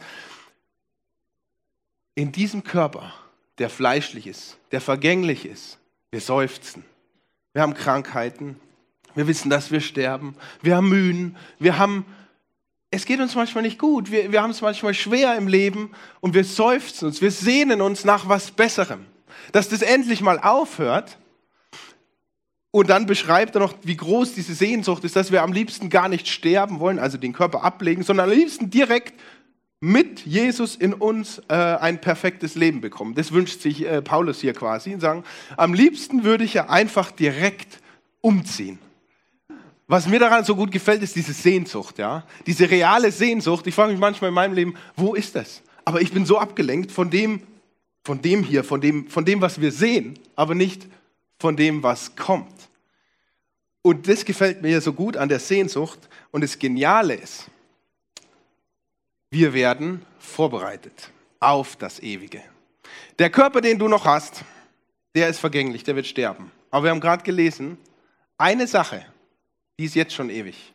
in 2.18 2.32
diesem 2.32 2.64
Körper, 2.64 3.12
der 3.58 3.70
fleischlich 3.70 4.26
ist, 4.26 4.58
der 4.72 4.80
vergänglich 4.80 5.46
ist, 5.46 5.78
wir 6.10 6.20
seufzen. 6.20 6.84
Wir 7.52 7.62
haben 7.62 7.74
Krankheiten, 7.74 8.58
wir 9.14 9.28
wissen, 9.28 9.50
dass 9.50 9.70
wir 9.70 9.80
sterben. 9.80 10.34
Wir 10.60 10.74
haben 10.74 10.88
Mühen. 10.88 11.36
Wir 11.60 11.78
haben, 11.78 12.04
es 12.90 13.04
geht 13.04 13.20
uns 13.20 13.36
manchmal 13.36 13.62
nicht 13.62 13.78
gut. 13.78 14.10
Wir, 14.10 14.32
wir 14.32 14.42
haben 14.42 14.50
es 14.50 14.62
manchmal 14.62 14.94
schwer 14.94 15.36
im 15.36 15.46
Leben 15.46 15.92
und 16.18 16.34
wir 16.34 16.42
seufzen 16.42 17.06
uns. 17.06 17.22
Wir 17.22 17.30
sehnen 17.30 17.80
uns 17.80 18.04
nach 18.04 18.28
was 18.28 18.50
Besserem. 18.50 19.06
Dass 19.52 19.68
das 19.68 19.82
endlich 19.82 20.20
mal 20.20 20.40
aufhört. 20.40 21.18
Und 22.72 22.90
dann 22.90 23.06
beschreibt 23.06 23.54
er 23.54 23.60
noch, 23.60 23.74
wie 23.82 23.96
groß 23.96 24.34
diese 24.34 24.54
Sehnsucht 24.54 25.04
ist, 25.04 25.14
dass 25.14 25.30
wir 25.30 25.44
am 25.44 25.52
liebsten 25.52 25.88
gar 25.88 26.08
nicht 26.08 26.26
sterben 26.26 26.80
wollen, 26.80 26.98
also 26.98 27.16
den 27.16 27.32
Körper 27.32 27.62
ablegen, 27.62 28.02
sondern 28.02 28.28
am 28.28 28.36
liebsten 28.36 28.70
direkt 28.70 29.14
mit 29.80 30.26
Jesus 30.26 30.74
in 30.74 30.92
uns 30.92 31.40
äh, 31.48 31.54
ein 31.54 32.00
perfektes 32.00 32.54
Leben 32.54 32.80
bekommen. 32.80 33.14
Das 33.14 33.32
wünscht 33.32 33.60
sich 33.60 33.84
äh, 33.86 34.02
Paulus 34.02 34.40
hier 34.40 34.52
quasi 34.52 34.92
und 34.92 35.00
sagen, 35.00 35.24
am 35.56 35.72
liebsten 35.72 36.24
würde 36.24 36.44
ich 36.44 36.54
ja 36.54 36.68
einfach 36.68 37.12
direkt 37.12 37.80
umziehen. 38.20 38.78
Was 39.86 40.06
mir 40.06 40.18
daran 40.18 40.44
so 40.44 40.54
gut 40.54 40.70
gefällt, 40.70 41.02
ist 41.02 41.16
diese 41.16 41.32
Sehnsucht, 41.32 41.98
ja, 41.98 42.24
diese 42.46 42.70
reale 42.70 43.10
Sehnsucht. 43.10 43.66
Ich 43.66 43.74
frage 43.74 43.92
mich 43.92 44.00
manchmal 44.00 44.28
in 44.28 44.34
meinem 44.34 44.54
Leben, 44.54 44.74
wo 44.96 45.14
ist 45.14 45.34
das? 45.34 45.62
Aber 45.84 46.02
ich 46.02 46.12
bin 46.12 46.26
so 46.26 46.38
abgelenkt 46.38 46.92
von 46.92 47.08
dem, 47.08 47.40
von 48.04 48.20
dem 48.20 48.42
hier, 48.42 48.64
von 48.64 48.80
dem, 48.80 49.08
von 49.08 49.24
dem, 49.24 49.40
was 49.40 49.60
wir 49.60 49.72
sehen, 49.72 50.18
aber 50.36 50.54
nicht 50.54 50.86
von 51.38 51.56
dem, 51.56 51.82
was 51.82 52.16
kommt. 52.16 52.68
Und 53.80 54.08
das 54.08 54.24
gefällt 54.24 54.60
mir 54.60 54.80
so 54.82 54.92
gut 54.92 55.16
an 55.16 55.30
der 55.30 55.38
Sehnsucht. 55.38 55.98
Und 56.30 56.42
das 56.42 56.58
Geniale 56.58 57.14
ist, 57.14 57.46
wir 59.30 59.52
werden 59.52 60.04
vorbereitet 60.18 61.10
auf 61.40 61.76
das 61.76 62.00
Ewige. 62.00 62.42
Der 63.18 63.30
Körper, 63.30 63.60
den 63.60 63.78
du 63.78 63.88
noch 63.88 64.04
hast, 64.04 64.44
der 65.14 65.28
ist 65.28 65.38
vergänglich, 65.38 65.84
der 65.84 65.96
wird 65.96 66.06
sterben. 66.06 66.50
Aber 66.70 66.84
wir 66.84 66.90
haben 66.90 67.00
gerade 67.00 67.22
gelesen, 67.22 67.78
eine 68.36 68.66
Sache, 68.66 69.04
die 69.78 69.84
ist 69.84 69.94
jetzt 69.94 70.14
schon 70.14 70.30
ewig. 70.30 70.72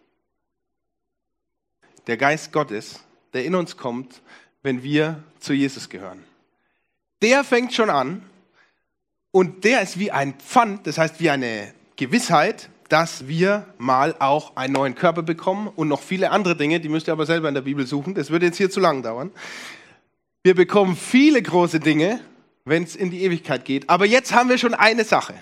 Der 2.08 2.18
Geist 2.18 2.52
Gottes, 2.52 3.00
der 3.34 3.46
in 3.46 3.56
uns 3.56 3.78
kommt, 3.78 4.22
wenn 4.62 4.84
wir 4.84 5.24
zu 5.40 5.54
Jesus 5.54 5.90
gehören. 5.90 6.24
Der 7.22 7.44
fängt 7.44 7.74
schon 7.74 7.90
an 7.90 8.30
und 9.32 9.64
der 9.64 9.82
ist 9.82 9.98
wie 9.98 10.12
ein 10.12 10.34
Pfand, 10.34 10.86
das 10.88 10.98
heißt 10.98 11.20
wie 11.20 11.30
eine 11.30 11.74
Gewissheit, 11.96 12.70
dass 12.90 13.28
wir 13.28 13.66
mal 13.78 14.16
auch 14.20 14.56
einen 14.56 14.74
neuen 14.74 14.96
Körper 14.96 15.24
bekommen 15.24 15.68
und 15.75 15.88
noch 15.88 16.02
viele 16.02 16.32
andere 16.32 16.56
Dinge, 16.56 16.80
die 16.80 16.90
müsst 16.90 17.08
ihr 17.08 17.13
aber 17.13 17.25
selber 17.25 17.48
in 17.48 17.56
der 17.56 17.62
Bibel 17.62 17.88
suchen. 17.88 18.13
Das 18.13 18.30
würde 18.30 18.46
jetzt 18.46 18.58
hier 18.58 18.70
zu 18.70 18.80
lang 18.80 19.04
dauern. 19.04 19.32
Wir 20.44 20.56
bekommen 20.56 20.96
viele 20.96 21.42
große 21.42 21.80
Dinge, 21.80 22.20
wenn 22.66 22.84
es 22.84 22.96
in 22.96 23.12
die 23.12 23.24
Ewigkeit 23.24 23.66
geht. 23.66 23.90
Aber 23.90 24.06
jetzt 24.06 24.34
haben 24.34 24.50
wir 24.50 24.58
schon 24.58 24.74
eine 24.74 25.06
Sache, 25.06 25.34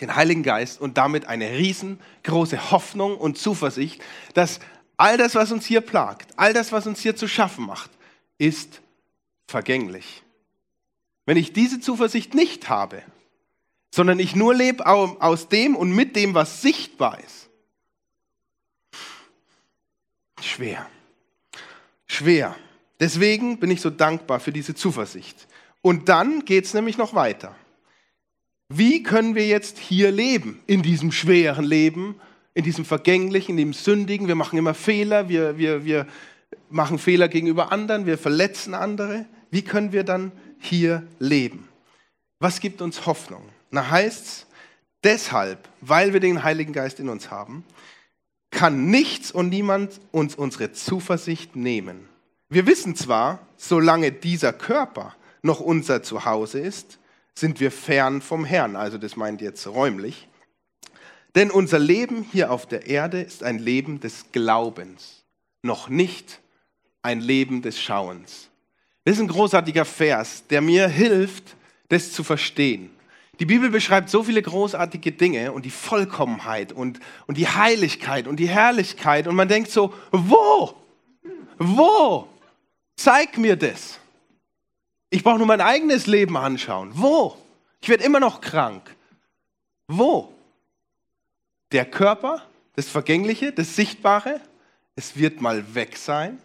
den 0.00 0.16
Heiligen 0.16 0.42
Geist 0.42 0.80
und 0.80 0.98
damit 0.98 1.28
eine 1.28 1.50
riesengroße 1.50 2.70
Hoffnung 2.70 3.16
und 3.16 3.38
Zuversicht, 3.38 4.02
dass 4.34 4.60
all 4.96 5.16
das, 5.16 5.34
was 5.34 5.52
uns 5.52 5.66
hier 5.66 5.80
plagt, 5.80 6.32
all 6.36 6.52
das, 6.52 6.72
was 6.72 6.86
uns 6.86 7.00
hier 7.00 7.16
zu 7.16 7.28
schaffen 7.28 7.66
macht, 7.66 7.90
ist 8.38 8.80
vergänglich. 9.46 10.22
Wenn 11.26 11.36
ich 11.36 11.52
diese 11.52 11.80
Zuversicht 11.80 12.34
nicht 12.34 12.68
habe, 12.68 13.02
sondern 13.94 14.18
ich 14.18 14.34
nur 14.34 14.52
lebe 14.56 14.84
aus 14.88 15.48
dem 15.48 15.76
und 15.76 15.94
mit 15.94 16.16
dem, 16.16 16.34
was 16.34 16.62
sichtbar 16.62 17.16
ist. 17.20 17.48
Schwer. 20.42 20.90
Schwer. 22.04 22.56
Deswegen 22.98 23.60
bin 23.60 23.70
ich 23.70 23.80
so 23.80 23.90
dankbar 23.90 24.40
für 24.40 24.50
diese 24.50 24.74
Zuversicht. 24.74 25.46
Und 25.80 26.08
dann 26.08 26.44
geht 26.44 26.64
es 26.64 26.74
nämlich 26.74 26.98
noch 26.98 27.14
weiter. 27.14 27.54
Wie 28.68 29.04
können 29.04 29.36
wir 29.36 29.46
jetzt 29.46 29.78
hier 29.78 30.10
leben, 30.10 30.60
in 30.66 30.82
diesem 30.82 31.12
schweren 31.12 31.64
Leben, 31.64 32.20
in 32.52 32.64
diesem 32.64 32.84
vergänglichen, 32.84 33.52
in 33.52 33.58
dem 33.58 33.72
sündigen? 33.72 34.26
Wir 34.26 34.34
machen 34.34 34.58
immer 34.58 34.74
Fehler, 34.74 35.28
wir, 35.28 35.56
wir, 35.56 35.84
wir 35.84 36.08
machen 36.68 36.98
Fehler 36.98 37.28
gegenüber 37.28 37.70
anderen, 37.70 38.06
wir 38.06 38.18
verletzen 38.18 38.74
andere. 38.74 39.26
Wie 39.52 39.62
können 39.62 39.92
wir 39.92 40.02
dann 40.02 40.32
hier 40.58 41.06
leben? 41.20 41.68
Was 42.40 42.58
gibt 42.58 42.82
uns 42.82 43.06
Hoffnung? 43.06 43.48
Da 43.74 43.90
heißt 43.90 44.26
es, 44.26 44.46
deshalb, 45.02 45.68
weil 45.80 46.12
wir 46.12 46.20
den 46.20 46.42
Heiligen 46.42 46.72
Geist 46.72 47.00
in 47.00 47.08
uns 47.08 47.30
haben, 47.30 47.64
kann 48.50 48.86
nichts 48.86 49.32
und 49.32 49.48
niemand 49.48 50.00
uns 50.12 50.34
unsere 50.36 50.72
Zuversicht 50.72 51.56
nehmen. 51.56 52.08
Wir 52.48 52.66
wissen 52.66 52.94
zwar, 52.94 53.40
solange 53.56 54.12
dieser 54.12 54.52
Körper 54.52 55.16
noch 55.42 55.60
unser 55.60 56.02
Zuhause 56.02 56.60
ist, 56.60 56.98
sind 57.34 57.58
wir 57.58 57.72
fern 57.72 58.22
vom 58.22 58.44
Herrn, 58.44 58.76
also 58.76 58.96
das 58.96 59.16
meint 59.16 59.40
jetzt 59.40 59.66
räumlich. 59.66 60.28
Denn 61.34 61.50
unser 61.50 61.80
Leben 61.80 62.24
hier 62.30 62.52
auf 62.52 62.66
der 62.66 62.86
Erde 62.86 63.20
ist 63.20 63.42
ein 63.42 63.58
Leben 63.58 63.98
des 63.98 64.26
Glaubens, 64.30 65.24
noch 65.62 65.88
nicht 65.88 66.40
ein 67.02 67.20
Leben 67.20 67.60
des 67.60 67.80
Schauens. 67.80 68.50
Das 69.04 69.16
ist 69.16 69.20
ein 69.20 69.28
großartiger 69.28 69.84
Vers, 69.84 70.44
der 70.48 70.60
mir 70.60 70.86
hilft, 70.86 71.56
das 71.88 72.12
zu 72.12 72.22
verstehen. 72.22 72.93
Die 73.40 73.46
Bibel 73.46 73.70
beschreibt 73.70 74.10
so 74.10 74.22
viele 74.22 74.42
großartige 74.42 75.12
Dinge 75.12 75.52
und 75.52 75.64
die 75.64 75.70
Vollkommenheit 75.70 76.72
und, 76.72 77.00
und 77.26 77.36
die 77.36 77.48
Heiligkeit 77.48 78.26
und 78.28 78.36
die 78.36 78.48
Herrlichkeit. 78.48 79.26
Und 79.26 79.34
man 79.34 79.48
denkt 79.48 79.70
so, 79.70 79.92
wo? 80.12 80.74
Wo? 81.58 82.28
Zeig 82.96 83.38
mir 83.38 83.56
das. 83.56 83.98
Ich 85.10 85.22
brauche 85.24 85.38
nur 85.38 85.46
mein 85.46 85.60
eigenes 85.60 86.06
Leben 86.06 86.36
anschauen. 86.36 86.90
Wo? 86.94 87.36
Ich 87.80 87.88
werde 87.88 88.04
immer 88.04 88.20
noch 88.20 88.40
krank. 88.40 88.94
Wo? 89.88 90.32
Der 91.72 91.84
Körper, 91.84 92.42
das 92.76 92.88
Vergängliche, 92.88 93.52
das 93.52 93.74
Sichtbare, 93.74 94.40
es 94.96 95.16
wird 95.16 95.40
mal 95.40 95.74
weg 95.74 95.96
sein. 95.96 96.38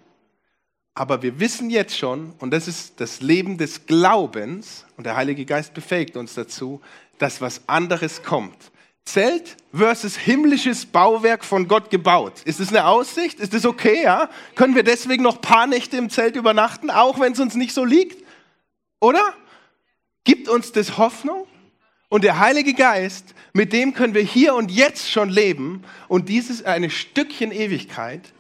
Aber 0.99 1.21
wir 1.21 1.39
wissen 1.39 1.69
jetzt 1.69 1.97
schon, 1.97 2.33
und 2.39 2.51
das 2.51 2.67
ist 2.67 2.99
das 2.99 3.21
Leben 3.21 3.57
des 3.57 3.85
Glaubens, 3.85 4.83
und 4.97 5.05
der 5.05 5.15
Heilige 5.15 5.45
Geist 5.45 5.73
befähigt 5.73 6.17
uns 6.17 6.33
dazu, 6.33 6.81
dass 7.19 7.39
was 7.39 7.62
anderes 7.69 8.21
kommt. 8.21 8.69
Zelt 9.05 9.55
versus 9.73 10.17
himmlisches 10.17 10.85
Bauwerk 10.85 11.45
von 11.45 11.69
Gott 11.69 11.89
gebaut. 11.89 12.41
Ist 12.43 12.59
das 12.59 12.67
eine 12.67 12.85
Aussicht? 12.85 13.39
Ist 13.39 13.53
das 13.53 13.65
okay? 13.65 14.03
Ja? 14.03 14.29
Können 14.55 14.75
wir 14.75 14.83
deswegen 14.83 15.23
noch 15.23 15.39
paar 15.39 15.67
Nächte 15.67 15.95
im 15.95 16.09
Zelt 16.09 16.35
übernachten, 16.35 16.89
auch 16.89 17.17
wenn 17.21 17.31
es 17.31 17.39
uns 17.39 17.55
nicht 17.55 17.73
so 17.73 17.85
liegt? 17.85 18.21
Oder? 18.99 19.23
Gibt 20.25 20.49
uns 20.49 20.73
das 20.73 20.97
Hoffnung? 20.97 21.47
Und 22.09 22.25
der 22.25 22.39
Heilige 22.39 22.73
Geist, 22.73 23.35
mit 23.53 23.71
dem 23.71 23.93
können 23.93 24.15
wir 24.15 24.23
hier 24.23 24.53
und 24.53 24.69
jetzt 24.69 25.09
schon 25.09 25.29
leben. 25.29 25.85
Und 26.09 26.27
dieses 26.27 26.65
eine 26.65 26.89
Stückchen 26.89 27.53
Ewigkeit 27.53 28.33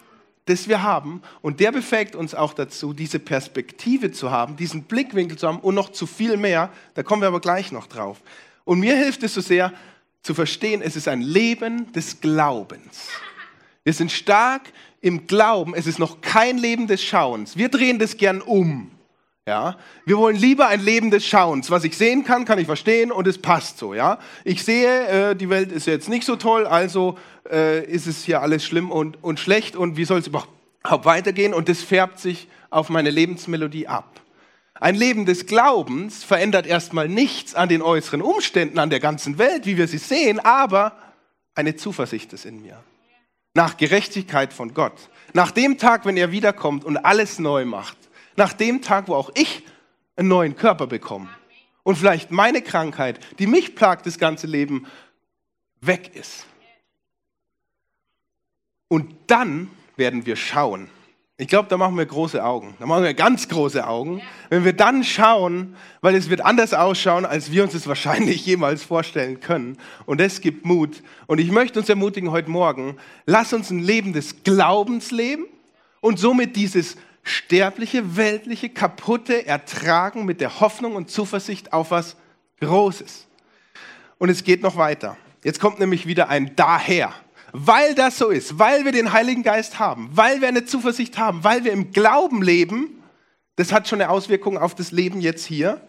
das 0.49 0.67
wir 0.67 0.83
haben. 0.83 1.21
Und 1.41 1.59
der 1.59 1.71
befähigt 1.71 2.15
uns 2.15 2.35
auch 2.35 2.53
dazu, 2.53 2.93
diese 2.93 3.19
Perspektive 3.19 4.11
zu 4.11 4.31
haben, 4.31 4.55
diesen 4.55 4.83
Blickwinkel 4.83 5.37
zu 5.37 5.47
haben 5.47 5.59
und 5.59 5.75
noch 5.75 5.89
zu 5.89 6.05
viel 6.05 6.37
mehr. 6.37 6.71
Da 6.95 7.03
kommen 7.03 7.21
wir 7.21 7.27
aber 7.27 7.39
gleich 7.39 7.71
noch 7.71 7.87
drauf. 7.87 8.21
Und 8.65 8.79
mir 8.79 8.95
hilft 8.95 9.23
es 9.23 9.33
so 9.33 9.41
sehr 9.41 9.73
zu 10.21 10.33
verstehen, 10.33 10.81
es 10.81 10.95
ist 10.95 11.07
ein 11.07 11.21
Leben 11.21 11.91
des 11.93 12.19
Glaubens. 12.19 13.07
Wir 13.83 13.93
sind 13.93 14.11
stark 14.11 14.73
im 15.01 15.27
Glauben, 15.27 15.73
es 15.73 15.87
ist 15.87 15.99
noch 15.99 16.21
kein 16.21 16.57
Leben 16.57 16.87
des 16.87 17.01
Schauens. 17.01 17.55
Wir 17.55 17.69
drehen 17.69 17.99
das 17.99 18.17
gern 18.17 18.41
um. 18.41 18.91
Ja, 19.49 19.77
wir 20.05 20.19
wollen 20.19 20.35
lieber 20.35 20.67
ein 20.67 20.79
Leben 20.79 21.09
des 21.09 21.25
Schauens. 21.25 21.71
Was 21.71 21.83
ich 21.83 21.97
sehen 21.97 22.23
kann, 22.23 22.45
kann 22.45 22.59
ich 22.59 22.67
verstehen 22.67 23.11
und 23.11 23.25
es 23.25 23.39
passt 23.39 23.79
so. 23.79 23.95
Ja, 23.95 24.19
ich 24.43 24.63
sehe, 24.63 25.31
äh, 25.31 25.35
die 25.35 25.49
Welt 25.49 25.71
ist 25.71 25.87
jetzt 25.87 26.07
nicht 26.07 26.23
so 26.23 26.35
toll, 26.35 26.67
also 26.67 27.17
äh, 27.49 27.83
ist 27.83 28.05
es 28.05 28.23
hier 28.23 28.43
alles 28.43 28.63
schlimm 28.63 28.91
und, 28.91 29.23
und 29.23 29.39
schlecht 29.39 29.75
und 29.75 29.97
wie 29.97 30.05
soll 30.05 30.19
es 30.19 30.27
überhaupt 30.27 30.51
weitergehen? 31.03 31.55
Und 31.55 31.67
das 31.67 31.81
färbt 31.81 32.19
sich 32.19 32.47
auf 32.69 32.89
meine 32.89 33.09
Lebensmelodie 33.09 33.87
ab. 33.87 34.21
Ein 34.75 34.93
Leben 34.93 35.25
des 35.25 35.47
Glaubens 35.47 36.23
verändert 36.23 36.67
erstmal 36.67 37.09
nichts 37.09 37.55
an 37.55 37.69
den 37.69 37.81
äußeren 37.81 38.21
Umständen, 38.21 38.77
an 38.77 38.91
der 38.91 38.99
ganzen 38.99 39.39
Welt, 39.39 39.65
wie 39.65 39.77
wir 39.77 39.87
sie 39.87 39.97
sehen, 39.97 40.39
aber 40.39 40.95
eine 41.55 41.75
Zuversicht 41.75 42.33
ist 42.33 42.45
in 42.45 42.61
mir. 42.61 42.83
Nach 43.55 43.77
Gerechtigkeit 43.77 44.53
von 44.53 44.75
Gott. 44.75 45.09
Nach 45.33 45.49
dem 45.49 45.79
Tag, 45.79 46.05
wenn 46.05 46.17
er 46.17 46.29
wiederkommt 46.29 46.85
und 46.85 46.97
alles 46.97 47.39
neu 47.39 47.65
macht 47.65 47.97
nach 48.39 48.53
dem 48.53 48.81
Tag, 48.81 49.07
wo 49.09 49.15
auch 49.15 49.29
ich 49.35 49.63
einen 50.15 50.29
neuen 50.29 50.55
Körper 50.55 50.87
bekomme 50.87 51.29
und 51.83 51.97
vielleicht 51.97 52.31
meine 52.31 52.61
Krankheit, 52.61 53.19
die 53.37 53.47
mich 53.47 53.75
plagt 53.75 54.05
das 54.05 54.17
ganze 54.17 54.47
Leben, 54.47 54.87
weg 55.81 56.15
ist. 56.15 56.45
Und 58.87 59.13
dann 59.27 59.69
werden 59.97 60.25
wir 60.25 60.35
schauen. 60.35 60.89
Ich 61.37 61.47
glaube, 61.47 61.69
da 61.69 61.77
machen 61.77 61.97
wir 61.97 62.05
große 62.05 62.43
Augen. 62.43 62.75
Da 62.79 62.85
machen 62.85 63.03
wir 63.03 63.13
ganz 63.13 63.47
große 63.47 63.85
Augen. 63.85 64.21
Wenn 64.49 64.65
wir 64.65 64.73
dann 64.73 65.03
schauen, 65.03 65.75
weil 66.01 66.15
es 66.15 66.29
wird 66.29 66.41
anders 66.41 66.73
ausschauen, 66.73 67.25
als 67.25 67.51
wir 67.51 67.63
uns 67.63 67.73
es 67.73 67.87
wahrscheinlich 67.87 68.45
jemals 68.45 68.83
vorstellen 68.83 69.39
können. 69.39 69.77
Und 70.05 70.21
es 70.21 70.41
gibt 70.41 70.65
Mut. 70.65 71.03
Und 71.27 71.39
ich 71.39 71.51
möchte 71.51 71.79
uns 71.79 71.89
ermutigen 71.89 72.31
heute 72.31 72.49
Morgen, 72.49 72.97
lass 73.25 73.53
uns 73.53 73.69
ein 73.69 73.79
Leben 73.79 74.13
des 74.13 74.43
Glaubens 74.43 75.11
leben 75.11 75.45
und 76.01 76.19
somit 76.19 76.55
dieses 76.55 76.97
sterbliche, 77.29 78.17
weltliche, 78.17 78.69
kaputte 78.69 79.45
ertragen 79.45 80.25
mit 80.25 80.41
der 80.41 80.59
Hoffnung 80.59 80.95
und 80.95 81.09
Zuversicht 81.09 81.73
auf 81.73 81.91
was 81.91 82.15
Großes. 82.59 83.27
Und 84.17 84.29
es 84.29 84.43
geht 84.43 84.61
noch 84.61 84.75
weiter. 84.75 85.17
Jetzt 85.43 85.59
kommt 85.59 85.79
nämlich 85.79 86.05
wieder 86.05 86.29
ein 86.29 86.55
Daher. 86.55 87.13
Weil 87.51 87.95
das 87.95 88.17
so 88.17 88.29
ist, 88.29 88.59
weil 88.59 88.85
wir 88.85 88.91
den 88.91 89.11
Heiligen 89.11 89.41
Geist 89.41 89.79
haben, 89.79 90.09
weil 90.11 90.41
wir 90.41 90.47
eine 90.47 90.65
Zuversicht 90.65 91.17
haben, 91.17 91.43
weil 91.43 91.63
wir 91.63 91.71
im 91.71 91.91
Glauben 91.91 92.43
leben, 92.43 93.01
das 93.55 93.71
hat 93.71 93.87
schon 93.87 94.01
eine 94.01 94.11
Auswirkung 94.11 94.57
auf 94.57 94.75
das 94.75 94.91
Leben 94.91 95.19
jetzt 95.19 95.45
hier. 95.45 95.81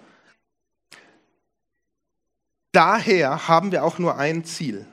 Daher 2.73 3.49
haben 3.49 3.73
wir 3.73 3.85
auch 3.85 3.99
nur 3.99 4.17
ein 4.17 4.45
Ziel. 4.45 4.87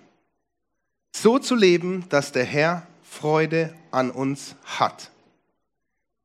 So 1.16 1.40
zu 1.40 1.56
leben, 1.56 2.08
dass 2.10 2.32
der 2.32 2.44
Herr 2.44 2.86
Freude 3.02 3.74
an 3.92 4.12
uns 4.12 4.56
hat. 4.66 5.12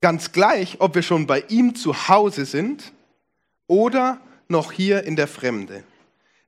Ganz 0.03 0.33
gleich, 0.33 0.81
ob 0.81 0.97
wir 0.97 1.03
schon 1.03 1.27
bei 1.27 1.45
ihm 1.49 1.77
zu 1.77 2.09
Hause 2.09 2.45
sind 2.45 2.93
oder 3.69 4.21
noch 4.49 4.73
hier 4.73 5.05
in 5.05 5.17
der 5.17 5.29
Fremde. 5.29 5.85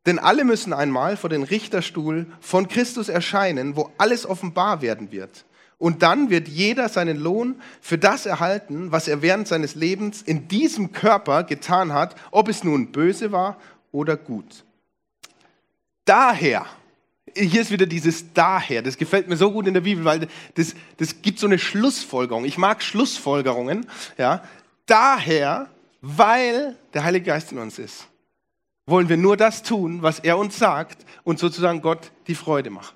Denn 0.06 0.18
alle 0.18 0.44
müssen 0.44 0.72
einmal 0.72 1.16
vor 1.16 1.30
den 1.30 1.44
Richterstuhl 1.44 2.26
von 2.40 2.68
Christus 2.68 3.08
erscheinen, 3.08 3.76
wo 3.76 3.92
alles 3.96 4.26
offenbar 4.26 4.82
werden 4.82 5.12
wird. 5.12 5.46
Und 5.78 6.02
dann 6.02 6.30
wird 6.30 6.48
jeder 6.48 6.88
seinen 6.88 7.18
Lohn 7.18 7.60
für 7.80 7.96
das 7.96 8.26
erhalten, 8.26 8.90
was 8.90 9.06
er 9.06 9.22
während 9.22 9.46
seines 9.46 9.76
Lebens 9.76 10.20
in 10.20 10.48
diesem 10.48 10.92
Körper 10.92 11.44
getan 11.44 11.92
hat, 11.92 12.16
ob 12.32 12.48
es 12.48 12.64
nun 12.64 12.90
böse 12.90 13.30
war 13.30 13.56
oder 13.92 14.16
gut. 14.16 14.64
Daher, 16.04 16.66
hier 17.36 17.60
ist 17.60 17.70
wieder 17.70 17.86
dieses 17.86 18.32
daher, 18.32 18.82
das 18.82 18.96
gefällt 18.96 19.28
mir 19.28 19.36
so 19.36 19.50
gut 19.50 19.66
in 19.66 19.74
der 19.74 19.80
Bibel, 19.80 20.04
weil 20.04 20.28
das, 20.54 20.74
das 20.96 21.22
gibt 21.22 21.38
so 21.38 21.46
eine 21.46 21.58
Schlussfolgerung. 21.58 22.44
Ich 22.44 22.58
mag 22.58 22.82
Schlussfolgerungen. 22.82 23.86
Ja. 24.18 24.42
Daher, 24.86 25.68
weil 26.00 26.76
der 26.92 27.04
Heilige 27.04 27.26
Geist 27.26 27.52
in 27.52 27.58
uns 27.58 27.78
ist, 27.78 28.06
wollen 28.86 29.08
wir 29.08 29.16
nur 29.16 29.36
das 29.36 29.62
tun, 29.62 30.02
was 30.02 30.18
er 30.18 30.38
uns 30.38 30.58
sagt 30.58 31.04
und 31.24 31.38
sozusagen 31.38 31.80
Gott 31.80 32.10
die 32.26 32.34
Freude 32.34 32.70
machen 32.70 32.94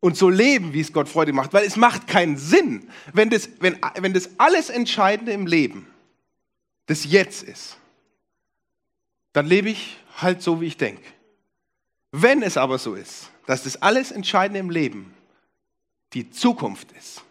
und 0.00 0.16
so 0.16 0.28
leben, 0.28 0.74
wie 0.74 0.80
es 0.80 0.92
Gott 0.92 1.08
Freude 1.08 1.32
macht. 1.32 1.52
Weil 1.52 1.64
es 1.64 1.76
macht 1.76 2.06
keinen 2.06 2.36
Sinn, 2.36 2.88
wenn 3.12 3.30
das, 3.30 3.48
wenn, 3.60 3.78
wenn 3.98 4.12
das 4.12 4.30
alles 4.38 4.68
Entscheidende 4.68 5.32
im 5.32 5.46
Leben 5.46 5.86
das 6.86 7.04
Jetzt 7.04 7.42
ist. 7.42 7.78
Dann 9.32 9.46
lebe 9.46 9.70
ich 9.70 9.96
halt 10.18 10.42
so, 10.42 10.60
wie 10.60 10.66
ich 10.66 10.76
denke. 10.76 11.02
Wenn 12.12 12.42
es 12.42 12.56
aber 12.56 12.78
so 12.78 12.94
ist, 12.94 13.30
dass 13.46 13.64
das 13.64 13.80
alles 13.82 14.10
Entscheidende 14.10 14.60
im 14.60 14.70
Leben 14.70 15.14
die 16.12 16.30
Zukunft 16.30 16.92
ist, 16.92 17.22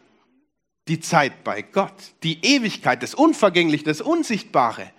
die 0.87 0.99
Zeit 0.99 1.43
bei 1.43 1.61
Gott, 1.61 1.93
die 2.23 2.43
Ewigkeit, 2.45 3.01
das 3.01 3.13
Unvergängliche, 3.15 3.85
das 3.85 4.01
Unsichtbare, 4.01 4.91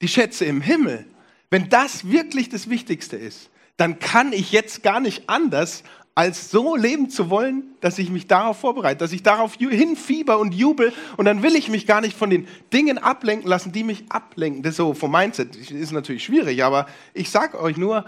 die 0.00 0.08
Schätze 0.08 0.44
im 0.44 0.60
Himmel, 0.60 1.06
wenn 1.50 1.68
das 1.68 2.08
wirklich 2.10 2.48
das 2.48 2.70
Wichtigste 2.70 3.16
ist, 3.16 3.50
dann 3.76 3.98
kann 3.98 4.32
ich 4.32 4.52
jetzt 4.52 4.82
gar 4.82 5.00
nicht 5.00 5.28
anders, 5.28 5.82
als 6.14 6.50
so 6.50 6.76
leben 6.76 7.08
zu 7.08 7.30
wollen, 7.30 7.74
dass 7.80 7.98
ich 7.98 8.10
mich 8.10 8.26
darauf 8.26 8.58
vorbereite, 8.58 8.98
dass 8.98 9.12
ich 9.12 9.22
darauf 9.22 9.54
hinfieber 9.54 10.38
und 10.38 10.52
jubel. 10.52 10.92
Und 11.16 11.24
dann 11.24 11.42
will 11.42 11.56
ich 11.56 11.68
mich 11.68 11.86
gar 11.86 12.02
nicht 12.02 12.16
von 12.16 12.28
den 12.28 12.46
Dingen 12.72 12.98
ablenken 12.98 13.48
lassen, 13.48 13.72
die 13.72 13.82
mich 13.82 14.04
ablenken. 14.10 14.62
Das 14.62 14.72
ist 14.72 14.76
so 14.76 14.92
vom 14.92 15.10
Mindset, 15.10 15.56
ist 15.56 15.92
natürlich 15.92 16.24
schwierig, 16.24 16.62
aber 16.64 16.86
ich 17.14 17.30
sage 17.30 17.58
euch 17.58 17.78
nur, 17.78 18.04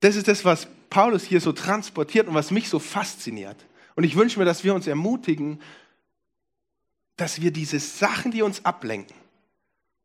das 0.00 0.16
ist 0.16 0.28
das, 0.28 0.44
was 0.44 0.68
Paulus 0.90 1.24
hier 1.24 1.40
so 1.40 1.52
transportiert 1.52 2.28
und 2.28 2.34
was 2.34 2.50
mich 2.50 2.68
so 2.68 2.78
fasziniert. 2.78 3.56
Und 3.94 4.04
ich 4.04 4.16
wünsche 4.16 4.38
mir, 4.38 4.44
dass 4.44 4.64
wir 4.64 4.74
uns 4.74 4.86
ermutigen, 4.86 5.60
dass 7.16 7.40
wir 7.40 7.50
diese 7.50 7.80
Sachen, 7.80 8.30
die 8.30 8.42
uns 8.42 8.64
ablenken, 8.64 9.16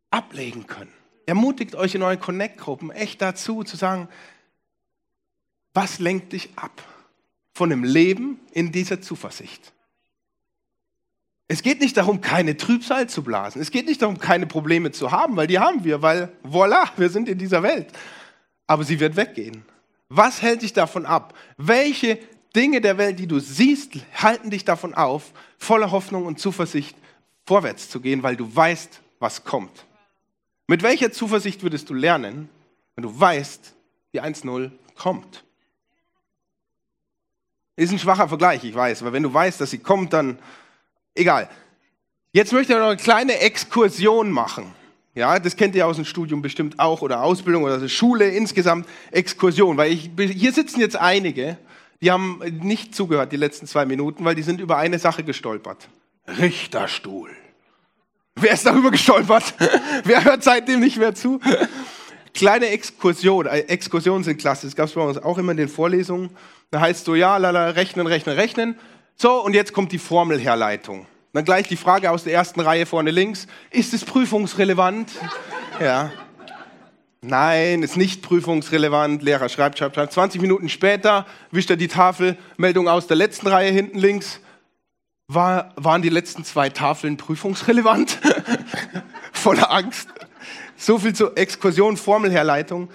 ablegen 0.10 0.67
können. 0.67 0.93
Ermutigt 1.26 1.76
euch 1.76 1.96
in 1.96 2.02
euren 2.02 2.19
Connect-Gruppen 2.19 2.91
echt 2.91 3.22
dazu, 3.22 3.63
zu 3.63 3.78
sagen, 3.78 4.10
was 5.74 6.00
lenkt 6.00 6.34
dich 6.34 6.50
ab? 6.56 6.84
von 7.54 7.69
dem 7.69 7.84
Leben 7.84 8.39
in 8.52 8.72
dieser 8.72 9.02
Zuversicht. 9.02 9.72
Es 11.48 11.62
geht 11.62 11.82
nicht 11.82 11.98
darum, 11.98 12.22
keine 12.22 12.58
Trübsal 12.58 13.08
zu 13.08 13.24
blasen. 13.24 13.62
Es 13.62 13.69
geht 13.69 13.86
nicht 13.86 14.02
darum, 14.02 14.17
keine 14.17 14.48
Probleme 14.48 14.91
zu 14.91 15.12
haben, 15.12 15.36
weil 15.36 15.46
die 15.46 15.60
haben 15.60 15.84
wir, 15.84 16.02
weil 16.02 16.32
voilà, 16.43 16.89
wir 16.98 17.10
sind 17.10 17.30
in 17.30 17.38
dieser 17.38 17.62
Welt. 17.62 17.88
Aber 18.65 18.84
sie 18.84 19.00
wird 19.00 19.15
weggehen. 19.15 19.63
Was 20.15 20.43
hält 20.43 20.62
dich 20.62 20.73
davon 20.73 21.08
ab? 21.08 21.34
Welche 21.58 22.19
Dinge 22.56 22.82
der 22.82 22.99
Welt, 22.99 23.17
die 23.17 23.26
du 23.26 23.39
siehst, 23.39 23.93
halten 24.13 24.52
dich 24.52 24.63
davon 24.63 24.93
auf, 24.93 25.34
voller 25.58 25.89
Hoffnung 25.89 26.28
und 26.28 26.39
Zuversicht 26.39 26.95
vorwärts 27.47 27.89
zu 27.89 27.99
gehen, 27.99 28.21
weil 28.21 28.36
du 28.36 28.56
weißt, 28.56 29.02
was 29.17 29.43
kommt? 29.43 29.88
Mit 30.67 30.84
welcher 30.84 31.12
Zuversicht 31.12 31.63
würdest 31.63 31.89
du 31.89 31.95
lernen, 31.95 32.47
wenn 32.95 33.02
du 33.02 33.19
weißt, 33.19 33.73
die 34.13 34.21
1-0 34.21 34.69
kommt? 34.95 35.43
Ist 37.76 37.91
ein 37.91 37.97
schwacher 37.97 38.30
Vergleich, 38.30 38.63
ich 38.63 38.76
weiß, 38.76 39.02
aber 39.02 39.13
wenn 39.13 39.23
du 39.23 39.34
weißt, 39.34 39.60
dass 39.62 39.71
sie 39.71 39.80
kommt, 39.80 40.13
dann 40.13 40.38
egal. 41.15 41.49
Jetzt 42.34 42.54
möchte 42.54 42.73
ich 42.73 42.78
noch 42.78 42.86
eine 42.86 42.97
kleine 42.97 43.39
Exkursion 43.39 44.32
machen. 44.32 44.76
Ja, 45.15 45.38
das 45.38 45.56
kennt 45.56 45.76
ihr 45.76 45.86
aus 45.86 45.97
dem 45.97 46.06
Studium 46.06 46.41
bestimmt 46.41 46.80
auch 46.80 47.02
oder 47.02 47.21
Ausbildung 47.21 47.63
oder 47.63 47.88
Schule 47.88 48.30
insgesamt 48.30 48.88
Exkursion, 49.12 49.78
weil 49.78 49.91
ich, 49.91 50.10
hier 50.17 50.52
sitzen 50.52 50.80
jetzt 50.80 50.95
einige, 50.95 51.58
die 52.02 52.12
haben 52.12 52.41
nicht 52.62 52.95
zugehört 52.95 53.32
die 53.32 53.38
letzten 53.38 53.67
zwei 53.67 53.86
Minuten, 53.86 54.26
weil 54.26 54.36
die 54.36 54.41
sind 54.41 54.60
über 54.60 54.78
eine 54.78 54.97
Sache 54.97 55.23
gestolpert. 55.23 55.88
Richterstuhl. 56.28 57.30
Wer 58.36 58.54
ist 58.54 58.65
darüber 58.65 58.89
gestolpert? 58.89 59.54
Wer 60.04 60.23
hört 60.26 60.43
seitdem 60.43 60.80
nicht 60.80 60.97
mehr 60.97 61.13
zu? 61.13 61.39
Kleine 62.34 62.69
Exkursion, 62.69 63.45
äh, 63.45 63.60
Exkursionen 63.60 64.23
sind 64.23 64.38
klasse, 64.38 64.65
das 64.65 64.76
gab 64.76 64.88
es 64.88 64.93
bei 64.93 65.02
uns 65.02 65.19
auch 65.19 65.38
immer 65.38 65.52
in 65.52 65.58
den 65.58 65.69
Vorlesungen. 65.69 66.32
Da 66.71 66.82
heißt 66.82 67.06
so, 67.06 67.13
ja, 67.13 67.38
lala, 67.38 67.69
rechnen, 67.69 68.08
rechnen, 68.08 68.36
rechnen. 68.36 68.80
So, 69.15 69.43
und 69.43 69.54
jetzt 69.54 69.73
kommt 69.73 69.91
die 69.91 69.99
Formelherleitung. 69.99 71.06
Dann 71.34 71.46
gleich 71.46 71.67
die 71.67 71.78
Frage 71.78 72.12
aus 72.12 72.24
der 72.24 72.34
ersten 72.34 72.60
Reihe 72.60 72.86
vorne 72.86 73.10
links. 73.10 73.48
Ist 73.72 73.93
es 73.96 74.06
prüfungsrelevant? 74.06 75.12
Ja. 75.80 76.12
Nein, 77.22 77.82
ist 77.82 77.98
nicht 77.98 78.22
prüfungsrelevant. 78.22 79.24
Lehrer 79.24 79.50
schreibt, 79.50 79.80
schreibt, 79.80 79.96
schreibt. 79.96 80.13
20 80.13 80.39
Minuten 80.41 80.69
später 80.69 81.26
wischt 81.50 81.72
er 81.72 81.76
die 81.76 81.88
Tafel, 81.88 82.38
Meldung 82.58 82.88
aus 82.88 83.08
der 83.08 83.17
letzten 83.17 83.48
Reihe 83.48 83.72
hinten 83.72 83.98
links. 83.98 84.41
War, 85.28 85.74
waren 85.76 86.04
die 86.04 86.10
letzten 86.10 86.43
zwei 86.43 86.69
Tafeln 86.69 87.17
prüfungsrelevant? 87.17 88.19
Voller 89.32 89.72
Angst. 89.72 90.10
So 90.78 91.00
viel 91.00 91.15
zur 91.15 91.36
Exkursion, 91.36 91.98
Formelherleitung. 91.98 92.89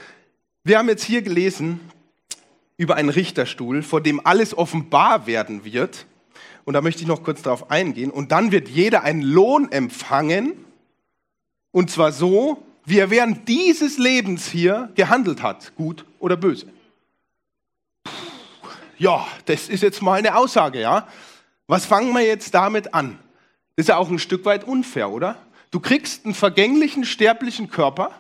Wir 0.63 0.79
haben 0.79 0.89
jetzt 0.89 1.05
hier 1.05 1.23
gelesen, 1.23 1.81
über 2.77 2.95
einen 2.95 3.09
Richterstuhl, 3.09 3.83
vor 3.83 4.01
dem 4.01 4.25
alles 4.25 4.57
offenbar 4.57 5.27
werden 5.27 5.65
wird. 5.65 6.07
Und 6.69 6.75
da 6.75 6.83
möchte 6.83 7.01
ich 7.01 7.09
noch 7.09 7.23
kurz 7.23 7.41
darauf 7.41 7.71
eingehen. 7.71 8.11
Und 8.11 8.31
dann 8.31 8.53
wird 8.53 8.69
jeder 8.69 9.03
einen 9.03 9.23
Lohn 9.23 9.73
empfangen. 9.73 10.67
Und 11.71 11.91
zwar 11.91 12.13
so, 12.13 12.63
wie 12.85 12.99
er 12.99 13.09
während 13.09 13.49
dieses 13.49 13.97
Lebens 13.97 14.47
hier 14.47 14.91
gehandelt 14.95 15.43
hat, 15.43 15.75
gut 15.77 16.05
oder 16.19 16.37
böse. 16.37 16.67
Ja, 18.99 19.27
das 19.47 19.71
ist 19.71 19.83
jetzt 19.83 20.03
mal 20.03 20.19
eine 20.19 20.37
Aussage, 20.37 20.79
ja. 20.79 21.09
Was 21.69 21.87
fangen 21.87 22.13
wir 22.13 22.21
jetzt 22.21 22.53
damit 22.53 22.93
an? 22.93 23.19
Das 23.77 23.85
ist 23.85 23.89
ja 23.89 23.97
auch 23.97 24.11
ein 24.11 24.19
Stück 24.19 24.45
weit 24.45 24.65
unfair, 24.65 25.09
oder? 25.09 25.37
Du 25.71 25.81
kriegst 25.81 26.27
einen 26.27 26.35
vergänglichen, 26.35 27.07
sterblichen 27.07 27.71
Körper, 27.71 28.11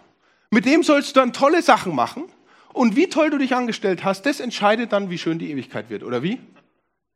mit 0.48 0.64
dem 0.64 0.82
sollst 0.82 1.14
du 1.14 1.20
dann 1.20 1.34
tolle 1.34 1.60
Sachen 1.60 1.94
machen 1.94 2.24
und 2.72 2.96
wie 2.96 3.10
toll 3.10 3.28
du 3.28 3.36
dich 3.36 3.54
angestellt 3.54 4.04
hast, 4.04 4.24
das 4.24 4.40
entscheidet 4.40 4.94
dann, 4.94 5.10
wie 5.10 5.18
schön 5.18 5.38
die 5.38 5.50
Ewigkeit 5.50 5.90
wird, 5.90 6.02
oder 6.02 6.22
wie? 6.22 6.40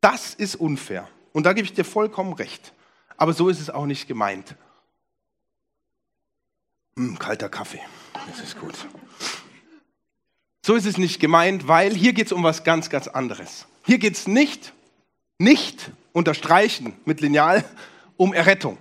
Das 0.03 0.35
ist 0.35 0.57
unfair. 0.57 1.09
Und 1.33 1.45
da 1.45 1.53
gebe 1.53 1.64
ich 1.64 1.73
dir 1.73 1.85
vollkommen 1.85 2.33
recht. 2.33 2.73
Aber 3.16 3.33
so 3.33 3.49
ist 3.49 3.61
es 3.61 3.71
auch 3.71 3.87
nicht 3.87 4.09
gemeint. 4.09 4.55
Hm, 6.97 7.18
kalter 7.18 7.49
Kaffee, 7.49 7.81
das 8.29 8.40
ist 8.40 8.59
gut. 8.59 8.75
So 10.64 10.75
ist 10.75 10.87
es 10.87 10.99
nicht 10.99 11.21
gemeint, 11.21 11.66
weil 11.66 11.95
hier 11.95 12.12
geht 12.12 12.27
es 12.27 12.33
um 12.33 12.42
was 12.42 12.64
ganz, 12.64 12.90
ganz 12.90 13.09
anderes. 13.09 13.66
Hier 13.85 13.99
geht 13.99 14.14
es 14.14 14.27
nicht, 14.27 14.73
nicht 15.38 15.90
unterstreichen 16.12 16.95
mit 17.05 17.21
Lineal, 17.21 17.64
um 18.16 18.33
Errettung. 18.33 18.79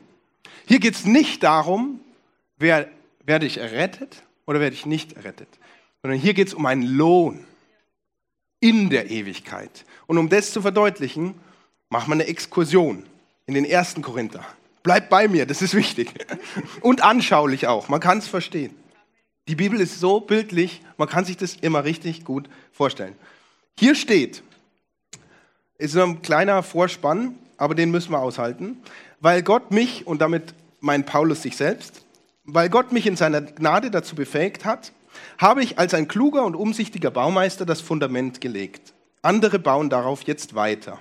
Hier 0.67 0.79
geht 0.79 0.95
es 0.95 1.05
nicht 1.05 1.43
darum, 1.43 2.01
wer, 2.57 2.89
werde 3.23 3.45
ich 3.45 3.57
errettet 3.57 4.23
oder 4.45 4.59
werde 4.59 4.75
ich 4.75 4.85
nicht 4.85 5.13
errettet 5.13 5.59
sondern 6.01 6.19
hier 6.19 6.33
geht 6.33 6.47
es 6.47 6.53
um 6.53 6.65
einen 6.65 6.83
Lohn 6.83 7.45
in 8.59 8.89
der 8.89 9.09
Ewigkeit. 9.09 9.85
Und 10.07 10.17
um 10.17 10.29
das 10.29 10.51
zu 10.51 10.61
verdeutlichen, 10.61 11.35
machen 11.91 12.09
wir 12.09 12.13
eine 12.13 12.27
Exkursion 12.27 13.03
in 13.45 13.53
den 13.53 13.65
ersten 13.65 14.01
Korinther. 14.01 14.43
Bleibt 14.81 15.09
bei 15.09 15.27
mir, 15.27 15.45
das 15.45 15.61
ist 15.61 15.75
wichtig. 15.75 16.11
Und 16.81 17.03
anschaulich 17.03 17.67
auch, 17.67 17.89
man 17.89 17.99
kann 17.99 18.17
es 18.17 18.27
verstehen. 18.27 18.73
Die 19.47 19.55
Bibel 19.55 19.79
ist 19.79 19.99
so 19.99 20.21
bildlich, 20.21 20.81
man 20.97 21.09
kann 21.09 21.25
sich 21.25 21.37
das 21.37 21.55
immer 21.55 21.83
richtig 21.83 22.23
gut 22.23 22.49
vorstellen. 22.71 23.13
Hier 23.77 23.93
steht, 23.93 24.41
ist 25.77 25.97
ein 25.97 26.21
kleiner 26.21 26.63
Vorspann, 26.63 27.35
aber 27.57 27.75
den 27.75 27.91
müssen 27.91 28.11
wir 28.11 28.19
aushalten, 28.19 28.77
weil 29.19 29.43
Gott 29.43 29.71
mich, 29.71 30.07
und 30.07 30.21
damit 30.21 30.53
meint 30.79 31.05
Paulus 31.05 31.41
sich 31.41 31.57
selbst, 31.57 32.05
weil 32.45 32.69
Gott 32.69 32.91
mich 32.91 33.05
in 33.05 33.17
seiner 33.17 33.41
Gnade 33.41 33.91
dazu 33.91 34.15
befähigt 34.15 34.63
hat, 34.63 34.93
habe 35.37 35.61
ich 35.61 35.77
als 35.77 35.93
ein 35.93 36.07
kluger 36.07 36.45
und 36.45 36.55
umsichtiger 36.55 37.11
Baumeister 37.11 37.65
das 37.65 37.81
Fundament 37.81 38.39
gelegt. 38.39 38.93
Andere 39.21 39.59
bauen 39.59 39.89
darauf 39.89 40.23
jetzt 40.23 40.55
weiter. 40.55 40.99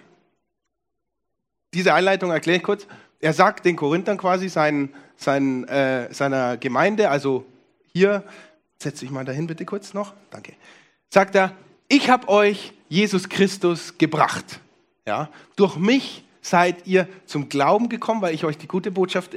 Diese 1.75 1.95
Einleitung 1.95 2.31
erkläre 2.31 2.59
ich 2.59 2.63
kurz. 2.63 2.87
Er 3.21 3.33
sagt 3.33 3.65
den 3.65 3.77
Korinthern 3.77 4.17
quasi 4.17 4.49
seinen, 4.49 4.95
seinen, 5.17 5.65
äh, 5.69 6.13
seiner 6.13 6.57
Gemeinde, 6.57 7.11
also 7.11 7.45
hier, 7.93 8.25
setze 8.79 9.05
ich 9.05 9.11
mal 9.11 9.25
dahin 9.25 9.47
bitte 9.47 9.65
kurz 9.65 9.93
noch, 9.93 10.15
danke. 10.31 10.55
Sagt 11.11 11.35
er, 11.35 11.53
ich 11.89 12.09
habe 12.09 12.29
euch 12.29 12.73
Jesus 12.89 13.29
Christus 13.29 13.99
gebracht. 13.99 14.61
Ja? 15.07 15.29
Durch 15.57 15.77
mich 15.77 16.25
seid 16.41 16.87
ihr 16.87 17.09
zum 17.27 17.49
Glauben 17.49 17.89
gekommen, 17.89 18.23
weil 18.23 18.35
ich 18.35 18.45
euch 18.45 18.57
die 18.57 18.69
gute 18.69 18.91
Botschaft 18.91 19.37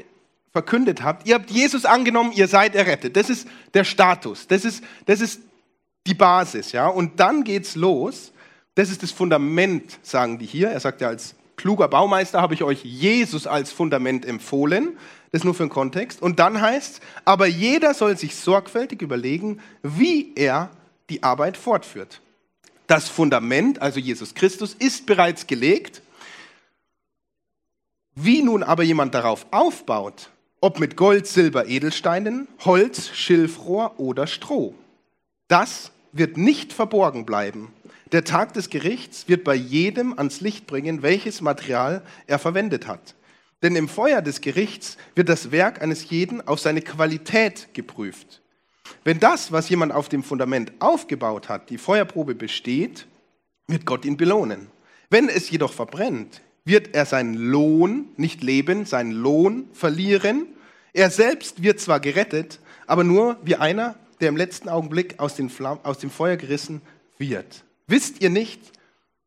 verkündet 0.51 1.03
habt. 1.03 1.27
Ihr 1.27 1.35
habt 1.35 1.49
Jesus 1.49 1.85
angenommen, 1.85 2.31
ihr 2.31 2.47
seid 2.47 2.75
errettet. 2.75 3.15
Das 3.15 3.29
ist 3.29 3.47
der 3.73 3.83
Status. 3.83 4.47
Das 4.47 4.63
ist, 4.63 4.83
das 5.05 5.19
ist 5.19 5.41
die 6.07 6.13
Basis. 6.13 6.71
Ja? 6.71 6.87
Und 6.87 7.19
dann 7.19 7.43
geht's 7.43 7.75
los. 7.75 8.31
Das 8.75 8.89
ist 8.89 9.03
das 9.03 9.11
Fundament, 9.11 9.99
sagen 10.03 10.37
die 10.39 10.45
hier. 10.45 10.69
Er 10.69 10.79
sagt 10.79 11.01
ja, 11.01 11.09
als 11.09 11.35
kluger 11.55 11.87
Baumeister 11.87 12.41
habe 12.41 12.53
ich 12.53 12.63
euch 12.63 12.83
Jesus 12.83 13.47
als 13.47 13.71
Fundament 13.71 14.25
empfohlen. 14.25 14.97
Das 15.31 15.43
nur 15.43 15.55
für 15.55 15.63
den 15.63 15.69
Kontext. 15.69 16.21
Und 16.21 16.39
dann 16.39 16.61
heißt 16.61 17.01
aber 17.25 17.47
jeder 17.47 17.95
soll 17.95 18.17
sich 18.17 18.35
sorgfältig 18.35 19.01
überlegen, 19.01 19.59
wie 19.81 20.31
er 20.35 20.69
die 21.09 21.23
Arbeit 21.23 21.57
fortführt. 21.57 22.21
Das 22.85 23.09
Fundament, 23.09 23.81
also 23.81 23.99
Jesus 23.99 24.35
Christus, 24.35 24.75
ist 24.75 25.05
bereits 25.07 25.47
gelegt. 25.47 26.01
Wie 28.13 28.43
nun 28.43 28.61
aber 28.61 28.83
jemand 28.83 29.15
darauf 29.15 29.47
aufbaut, 29.49 30.29
ob 30.61 30.79
mit 30.79 30.95
Gold, 30.95 31.25
Silber, 31.25 31.65
Edelsteinen, 31.67 32.47
Holz, 32.63 33.09
Schilfrohr 33.13 33.99
oder 33.99 34.27
Stroh, 34.27 34.75
das 35.47 35.91
wird 36.11 36.37
nicht 36.37 36.73
verborgen 36.73 37.25
bleiben. 37.25 37.73
Der 38.13 38.23
Tag 38.23 38.53
des 38.53 38.69
Gerichts 38.69 39.27
wird 39.27 39.43
bei 39.43 39.55
jedem 39.55 40.15
ans 40.19 40.39
Licht 40.39 40.67
bringen, 40.67 41.01
welches 41.01 41.41
Material 41.41 42.03
er 42.27 42.37
verwendet 42.37 42.85
hat. 42.85 43.15
Denn 43.63 43.75
im 43.75 43.89
Feuer 43.89 44.21
des 44.21 44.39
Gerichts 44.39 44.97
wird 45.15 45.29
das 45.29 45.51
Werk 45.51 45.81
eines 45.81 46.11
jeden 46.11 46.47
auf 46.47 46.59
seine 46.59 46.83
Qualität 46.83 47.73
geprüft. 47.73 48.43
Wenn 49.03 49.19
das, 49.19 49.51
was 49.51 49.67
jemand 49.67 49.93
auf 49.93 50.09
dem 50.09 50.21
Fundament 50.21 50.73
aufgebaut 50.77 51.49
hat, 51.49 51.71
die 51.71 51.79
Feuerprobe 51.79 52.35
besteht, 52.35 53.07
wird 53.67 53.87
Gott 53.87 54.05
ihn 54.05 54.15
belohnen. 54.15 54.67
Wenn 55.09 55.27
es 55.27 55.49
jedoch 55.49 55.73
verbrennt, 55.73 56.41
wird 56.65 56.93
er 56.93 57.07
seinen 57.07 57.33
Lohn, 57.33 58.09
nicht 58.15 58.43
leben, 58.43 58.85
seinen 58.85 59.11
Lohn 59.11 59.69
verlieren. 59.73 60.45
Er 60.93 61.09
selbst 61.09 61.63
wird 61.63 61.79
zwar 61.79 61.99
gerettet, 61.99 62.59
aber 62.85 63.03
nur 63.03 63.37
wie 63.43 63.55
einer, 63.55 63.95
der 64.21 64.29
im 64.29 64.37
letzten 64.37 64.69
Augenblick 64.69 65.19
aus, 65.19 65.35
dem 65.35 65.49
Feuer 65.49 66.37
gerissen 66.37 66.83
wird. 67.17 67.63
Wisst 67.87 68.21
ihr 68.21 68.29
nicht, 68.29 68.59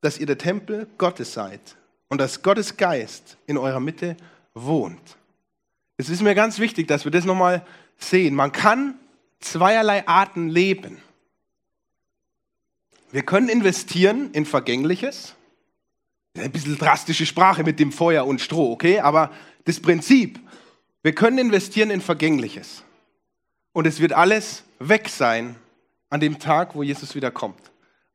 dass 0.01 0.19
ihr 0.19 0.27
der 0.27 0.39
Tempel 0.39 0.87
Gottes 0.99 1.33
seid 1.33 1.77
und 2.09 2.19
dass 2.21 2.43
Gottes 2.43 2.77
Geist 2.77 3.37
in 3.47 3.59
eurer 3.59 3.81
Mitte 3.81 4.17
wohnt? 4.55 5.17
Es 5.97 6.09
ist 6.09 6.23
mir 6.23 6.35
ganz 6.35 6.59
wichtig, 6.59 6.89
dass 6.89 7.05
wir 7.05 7.13
das 7.13 7.25
nochmal 7.25 7.67
sehen. 7.99 8.35
Man 8.35 8.53
kann 8.53 8.99
zweierlei 9.41 10.07
Arten 10.07 10.49
leben. 10.49 10.99
Wir 13.13 13.23
können 13.23 13.49
investieren 13.49 14.31
in 14.33 14.45
Vergängliches. 14.45 15.35
Ein 16.37 16.53
bisschen 16.53 16.77
drastische 16.77 17.25
Sprache 17.25 17.65
mit 17.65 17.81
dem 17.81 17.93
Feuer 17.93 18.27
und 18.27 18.43
Stroh, 18.43 18.73
okay? 18.73 19.01
Aber 19.01 19.33
das 19.65 19.81
Prinzip, 19.81 20.39
wir 21.03 21.15
können 21.15 21.39
investieren 21.39 21.91
in 21.91 22.03
Vergängliches. 22.03 22.83
Und 23.73 23.87
es 23.87 24.01
wird 24.01 24.13
alles 24.13 24.65
weg 24.79 25.09
sein 25.09 25.57
an 26.11 26.21
dem 26.21 26.39
Tag, 26.39 26.75
wo 26.75 26.83
Jesus 26.83 27.15
wiederkommt. 27.15 27.61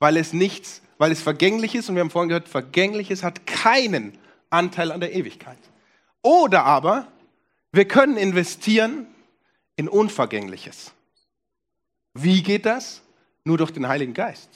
Weil 0.02 0.18
es 0.18 0.34
nichts, 0.34 0.82
weil 0.98 1.12
es 1.12 1.22
vergänglich 1.22 1.76
ist 1.76 1.88
und 1.88 1.96
wir 1.96 2.02
haben 2.02 2.10
vorhin 2.10 2.30
gehört, 2.30 2.50
Vergängliches 2.50 3.22
hat 3.22 3.46
keinen 3.46 4.18
Anteil 4.50 4.92
an 4.92 5.00
der 5.00 5.14
Ewigkeit. 5.14 5.60
Oder 6.24 6.66
aber 6.66 7.08
wir 7.72 7.88
können 7.88 8.18
investieren 8.18 9.06
in 9.76 9.88
Unvergängliches. 9.88 10.92
Wie 12.16 12.42
geht 12.42 12.66
das? 12.66 13.04
Nur 13.44 13.60
durch 13.60 13.70
den 13.70 13.88
Heiligen 13.88 14.16
Geist. 14.16 14.50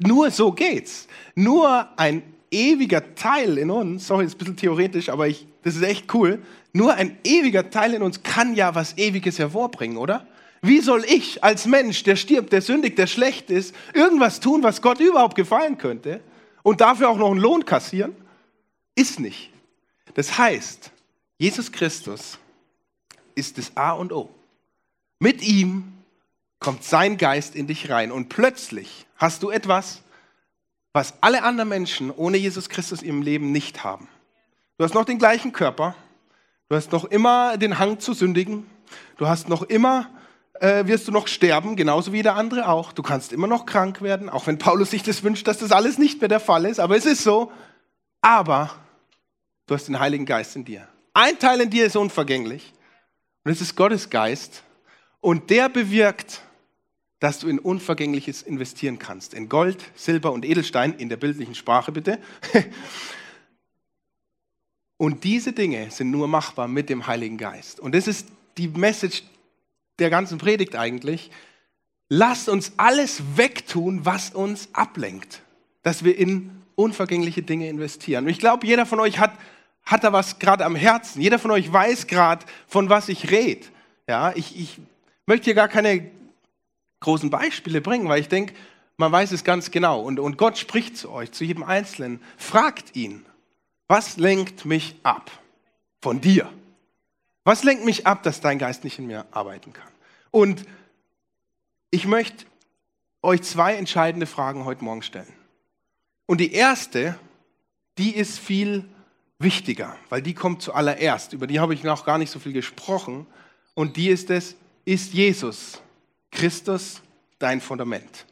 Nur 0.00 0.32
so 0.32 0.50
geht's. 0.50 1.06
Nur 1.36 1.88
ein 1.96 2.24
ewiger 2.50 3.14
Teil 3.14 3.58
in 3.58 3.70
uns, 3.70 4.08
sorry, 4.08 4.24
ist 4.24 4.34
ein 4.34 4.38
bisschen 4.38 4.56
theoretisch, 4.56 5.08
aber 5.08 5.28
ich, 5.28 5.46
das 5.62 5.76
ist 5.76 5.82
echt 5.82 6.12
cool. 6.14 6.42
Nur 6.72 6.94
ein 6.94 7.16
ewiger 7.22 7.70
Teil 7.70 7.94
in 7.94 8.02
uns 8.02 8.24
kann 8.24 8.56
ja 8.56 8.74
was 8.74 8.98
Ewiges 8.98 9.38
hervorbringen, 9.38 9.98
oder? 9.98 10.26
Wie 10.66 10.80
soll 10.80 11.04
ich 11.04 11.44
als 11.44 11.66
Mensch, 11.66 12.02
der 12.02 12.16
stirbt, 12.16 12.52
der 12.52 12.60
sündigt, 12.60 12.98
der 12.98 13.06
schlecht 13.06 13.50
ist, 13.50 13.74
irgendwas 13.94 14.40
tun, 14.40 14.62
was 14.62 14.82
Gott 14.82 14.98
überhaupt 14.98 15.36
gefallen 15.36 15.78
könnte 15.78 16.20
und 16.62 16.80
dafür 16.80 17.08
auch 17.08 17.18
noch 17.18 17.30
einen 17.30 17.40
Lohn 17.40 17.64
kassieren? 17.64 18.16
Ist 18.96 19.20
nicht. 19.20 19.52
Das 20.14 20.38
heißt, 20.38 20.90
Jesus 21.38 21.70
Christus 21.70 22.38
ist 23.36 23.58
das 23.58 23.76
A 23.76 23.92
und 23.92 24.12
O. 24.12 24.30
Mit 25.20 25.40
ihm 25.42 25.92
kommt 26.58 26.82
sein 26.82 27.16
Geist 27.16 27.54
in 27.54 27.68
dich 27.68 27.90
rein 27.90 28.10
und 28.10 28.28
plötzlich 28.28 29.06
hast 29.16 29.42
du 29.44 29.50
etwas, 29.50 30.02
was 30.92 31.14
alle 31.20 31.42
anderen 31.42 31.68
Menschen 31.68 32.10
ohne 32.10 32.38
Jesus 32.38 32.68
Christus 32.68 33.02
im 33.02 33.22
Leben 33.22 33.52
nicht 33.52 33.84
haben. 33.84 34.08
Du 34.78 34.84
hast 34.84 34.94
noch 34.94 35.04
den 35.04 35.18
gleichen 35.18 35.52
Körper, 35.52 35.94
du 36.68 36.74
hast 36.76 36.90
noch 36.90 37.04
immer 37.04 37.56
den 37.56 37.78
Hang 37.78 38.00
zu 38.00 38.14
sündigen, 38.14 38.66
du 39.16 39.28
hast 39.28 39.48
noch 39.48 39.62
immer, 39.62 40.10
äh, 40.60 40.86
wirst 40.86 41.08
du 41.08 41.12
noch 41.12 41.28
sterben, 41.28 41.76
genauso 41.76 42.12
wie 42.12 42.22
der 42.22 42.36
andere 42.36 42.68
auch. 42.68 42.92
Du 42.92 43.02
kannst 43.02 43.32
immer 43.32 43.46
noch 43.46 43.66
krank 43.66 44.02
werden, 44.02 44.28
auch 44.28 44.46
wenn 44.46 44.58
Paulus 44.58 44.90
sich 44.90 45.02
das 45.02 45.22
wünscht, 45.22 45.46
dass 45.46 45.58
das 45.58 45.72
alles 45.72 45.98
nicht 45.98 46.20
mehr 46.20 46.28
der 46.28 46.40
Fall 46.40 46.64
ist, 46.66 46.80
aber 46.80 46.96
es 46.96 47.06
ist 47.06 47.22
so. 47.22 47.52
Aber 48.20 48.74
du 49.66 49.74
hast 49.74 49.88
den 49.88 49.98
Heiligen 49.98 50.26
Geist 50.26 50.56
in 50.56 50.64
dir. 50.64 50.88
Ein 51.14 51.38
Teil 51.38 51.60
in 51.60 51.70
dir 51.70 51.86
ist 51.86 51.96
unvergänglich 51.96 52.72
und 53.44 53.52
es 53.52 53.60
ist 53.60 53.76
Gottes 53.76 54.10
Geist 54.10 54.62
und 55.20 55.50
der 55.50 55.68
bewirkt, 55.68 56.42
dass 57.20 57.38
du 57.38 57.48
in 57.48 57.58
Unvergängliches 57.58 58.42
investieren 58.42 58.98
kannst. 58.98 59.32
In 59.32 59.48
Gold, 59.48 59.82
Silber 59.94 60.32
und 60.32 60.44
Edelstein, 60.44 60.92
in 60.92 61.08
der 61.08 61.16
bildlichen 61.16 61.54
Sprache 61.54 61.90
bitte. 61.92 62.18
Und 64.98 65.24
diese 65.24 65.52
Dinge 65.52 65.90
sind 65.90 66.10
nur 66.10 66.26
machbar 66.26 66.68
mit 66.68 66.88
dem 66.88 67.06
Heiligen 67.06 67.36
Geist. 67.36 67.80
Und 67.80 67.94
das 67.94 68.06
ist 68.06 68.28
die 68.56 68.68
Message 68.68 69.24
der 69.98 70.10
ganzen 70.10 70.38
Predigt 70.38 70.76
eigentlich. 70.76 71.30
Lasst 72.08 72.48
uns 72.48 72.72
alles 72.76 73.22
wegtun, 73.36 74.04
was 74.04 74.30
uns 74.30 74.68
ablenkt. 74.72 75.42
Dass 75.82 76.04
wir 76.04 76.16
in 76.16 76.50
unvergängliche 76.74 77.42
Dinge 77.42 77.68
investieren. 77.68 78.24
Und 78.24 78.30
ich 78.30 78.38
glaube, 78.38 78.66
jeder 78.66 78.86
von 78.86 79.00
euch 79.00 79.18
hat, 79.18 79.32
hat 79.82 80.04
da 80.04 80.12
was 80.12 80.38
gerade 80.38 80.64
am 80.64 80.76
Herzen. 80.76 81.20
Jeder 81.20 81.38
von 81.38 81.50
euch 81.50 81.72
weiß 81.72 82.06
gerade, 82.06 82.44
von 82.66 82.88
was 82.90 83.08
ich 83.08 83.30
rede. 83.30 83.66
Ja, 84.06 84.32
ich, 84.36 84.58
ich 84.58 84.78
möchte 85.26 85.44
hier 85.46 85.54
gar 85.54 85.68
keine 85.68 86.10
großen 87.00 87.30
Beispiele 87.30 87.80
bringen, 87.80 88.08
weil 88.08 88.20
ich 88.20 88.28
denke, 88.28 88.54
man 88.96 89.12
weiß 89.12 89.32
es 89.32 89.44
ganz 89.44 89.70
genau. 89.70 90.00
Und, 90.00 90.20
und 90.20 90.38
Gott 90.38 90.58
spricht 90.58 90.96
zu 90.96 91.10
euch, 91.10 91.32
zu 91.32 91.44
jedem 91.44 91.62
Einzelnen. 91.62 92.20
Fragt 92.36 92.96
ihn, 92.96 93.24
was 93.88 94.16
lenkt 94.16 94.64
mich 94.64 94.96
ab 95.02 95.30
von 96.00 96.20
dir? 96.20 96.50
Was 97.46 97.62
lenkt 97.62 97.84
mich 97.84 98.08
ab, 98.08 98.24
dass 98.24 98.40
dein 98.40 98.58
Geist 98.58 98.82
nicht 98.82 98.98
in 98.98 99.06
mir 99.06 99.24
arbeiten 99.30 99.72
kann? 99.72 99.92
Und 100.32 100.64
ich 101.92 102.04
möchte 102.04 102.44
euch 103.22 103.40
zwei 103.42 103.76
entscheidende 103.76 104.26
Fragen 104.26 104.64
heute 104.64 104.82
Morgen 104.82 105.02
stellen. 105.02 105.32
Und 106.26 106.38
die 106.38 106.52
erste, 106.52 107.16
die 107.98 108.16
ist 108.16 108.40
viel 108.40 108.88
wichtiger, 109.38 109.96
weil 110.08 110.22
die 110.22 110.34
kommt 110.34 110.60
zuallererst. 110.60 111.34
Über 111.34 111.46
die 111.46 111.60
habe 111.60 111.72
ich 111.72 111.84
noch 111.84 112.04
gar 112.04 112.18
nicht 112.18 112.32
so 112.32 112.40
viel 112.40 112.52
gesprochen. 112.52 113.28
Und 113.74 113.96
die 113.96 114.08
ist 114.08 114.28
es, 114.30 114.56
ist 114.84 115.14
Jesus 115.14 115.80
Christus 116.32 117.00
dein 117.38 117.60
Fundament. 117.60 118.26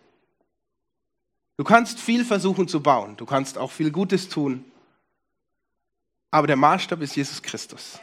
Du 1.57 1.62
kannst 1.62 2.00
viel 2.00 2.24
versuchen 2.24 2.66
zu 2.66 2.83
bauen, 2.83 3.16
du 3.16 3.27
kannst 3.27 3.59
auch 3.59 3.70
viel 3.70 3.92
Gutes 3.92 4.29
tun, 4.29 4.64
aber 6.33 6.48
der 6.48 6.57
Maßstab 6.57 7.00
ist 7.00 7.14
Jesus 7.14 7.40
Christus. 7.40 8.00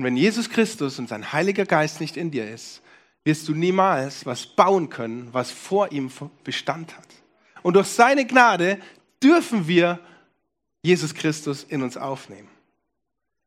Und 0.00 0.04
wenn 0.04 0.16
Jesus 0.16 0.48
Christus 0.48 0.98
und 0.98 1.10
sein 1.10 1.30
Heiliger 1.30 1.66
Geist 1.66 2.00
nicht 2.00 2.16
in 2.16 2.30
dir 2.30 2.50
ist, 2.50 2.80
wirst 3.22 3.46
du 3.46 3.54
niemals 3.54 4.24
was 4.24 4.46
bauen 4.46 4.88
können, 4.88 5.28
was 5.32 5.50
vor 5.50 5.92
ihm 5.92 6.10
Bestand 6.42 6.96
hat. 6.96 7.08
Und 7.60 7.74
durch 7.74 7.88
seine 7.88 8.24
Gnade 8.24 8.78
dürfen 9.22 9.68
wir 9.68 10.00
Jesus 10.82 11.12
Christus 11.12 11.64
in 11.64 11.82
uns 11.82 11.98
aufnehmen. 11.98 12.48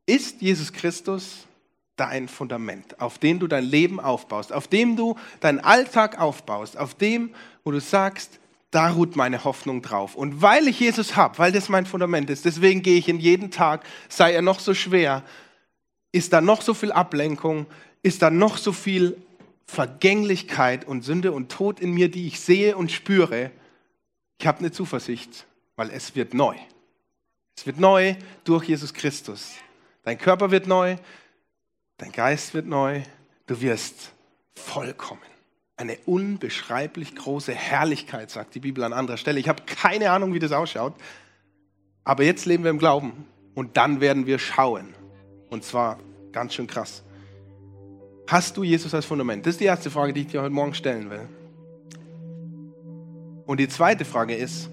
Ist 0.05 0.43
Jesus 0.43 0.71
Christus 0.71 1.47
dein 1.95 2.27
Fundament, 2.27 3.01
auf 3.01 3.17
dem 3.17 3.39
du 3.39 3.47
dein 3.47 3.63
Leben 3.63 3.99
aufbaust, 3.99 4.53
auf 4.53 4.67
dem 4.67 4.95
du 4.95 5.17
deinen 5.39 5.59
Alltag 5.59 6.21
aufbaust, 6.21 6.77
auf 6.77 6.93
dem, 6.93 7.33
wo 7.63 7.71
du 7.71 7.81
sagst, 7.81 8.39
da 8.69 8.91
ruht 8.91 9.15
meine 9.15 9.43
Hoffnung 9.43 9.81
drauf. 9.81 10.13
Und 10.13 10.43
weil 10.43 10.67
ich 10.67 10.79
Jesus 10.79 11.15
habe, 11.15 11.35
weil 11.39 11.51
das 11.51 11.67
mein 11.67 11.87
Fundament 11.87 12.29
ist, 12.29 12.45
deswegen 12.45 12.83
gehe 12.83 12.99
ich 12.99 13.09
in 13.09 13.19
jeden 13.19 13.49
Tag, 13.49 13.87
sei 14.07 14.33
er 14.33 14.43
noch 14.43 14.59
so 14.59 14.75
schwer, 14.75 15.23
ist 16.13 16.31
da 16.31 16.39
noch 16.39 16.61
so 16.61 16.73
viel 16.73 16.93
Ablenkung, 16.93 17.65
ist 18.01 18.21
da 18.21 18.29
noch 18.29 18.57
so 18.57 18.71
viel 18.71 19.17
Vergänglichkeit 19.65 20.85
und 20.87 21.03
Sünde 21.03 21.33
und 21.33 21.51
Tod 21.51 21.81
in 21.81 21.91
mir, 21.91 22.09
die 22.09 22.27
ich 22.27 22.39
sehe 22.39 22.77
und 22.77 22.89
spüre. 22.89 23.51
Ich 24.39 24.47
habe 24.47 24.59
eine 24.59 24.71
Zuversicht, 24.71 25.45
weil 25.75 25.89
es 25.89 26.15
wird 26.15 26.33
neu. 26.33 26.55
Es 27.57 27.65
wird 27.65 27.79
neu 27.79 28.15
durch 28.45 28.69
Jesus 28.69 28.93
Christus. 28.93 29.51
Dein 30.03 30.17
Körper 30.17 30.51
wird 30.51 30.67
neu, 30.67 30.95
Dein 31.97 32.11
Geist 32.11 32.53
wird 32.53 32.67
neu. 32.67 33.01
Du 33.47 33.61
wirst 33.61 34.11
vollkommen. 34.55 35.21
Eine 35.77 35.97
unbeschreiblich 36.05 37.15
große 37.15 37.53
Herrlichkeit, 37.53 38.29
sagt 38.29 38.55
die 38.55 38.59
Bibel 38.59 38.83
an 38.83 38.93
anderer 38.93 39.17
Stelle. 39.17 39.39
Ich 39.39 39.49
habe 39.49 39.63
keine 39.63 40.11
Ahnung, 40.11 40.33
wie 40.33 40.39
das 40.39 40.51
ausschaut. 40.51 40.93
Aber 42.03 42.23
jetzt 42.23 42.45
leben 42.45 42.63
wir 42.63 42.71
im 42.71 42.77
Glauben 42.77 43.25
und 43.55 43.77
dann 43.77 44.01
werden 44.01 44.25
wir 44.25 44.39
schauen. 44.39 44.93
Und 45.53 45.63
zwar 45.63 45.99
Ganz 46.33 46.55
schön 46.55 46.65
krass. 46.65 47.03
Hast 48.27 48.57
du 48.57 48.63
Jesus 48.63 48.93
als 48.93 49.05
Fundament? 49.05 49.45
Das 49.45 49.53
ist 49.53 49.61
die 49.61 49.65
erste 49.65 49.91
Frage, 49.91 50.11
die 50.11 50.21
ich 50.21 50.27
dir 50.27 50.41
heute 50.41 50.53
Morgen 50.53 50.73
stellen 50.73 51.09
will. 51.11 51.29
Und 53.45 53.59
die 53.59 53.67
zweite 53.67 54.03
Frage 54.03 54.33
ist, 54.33 54.69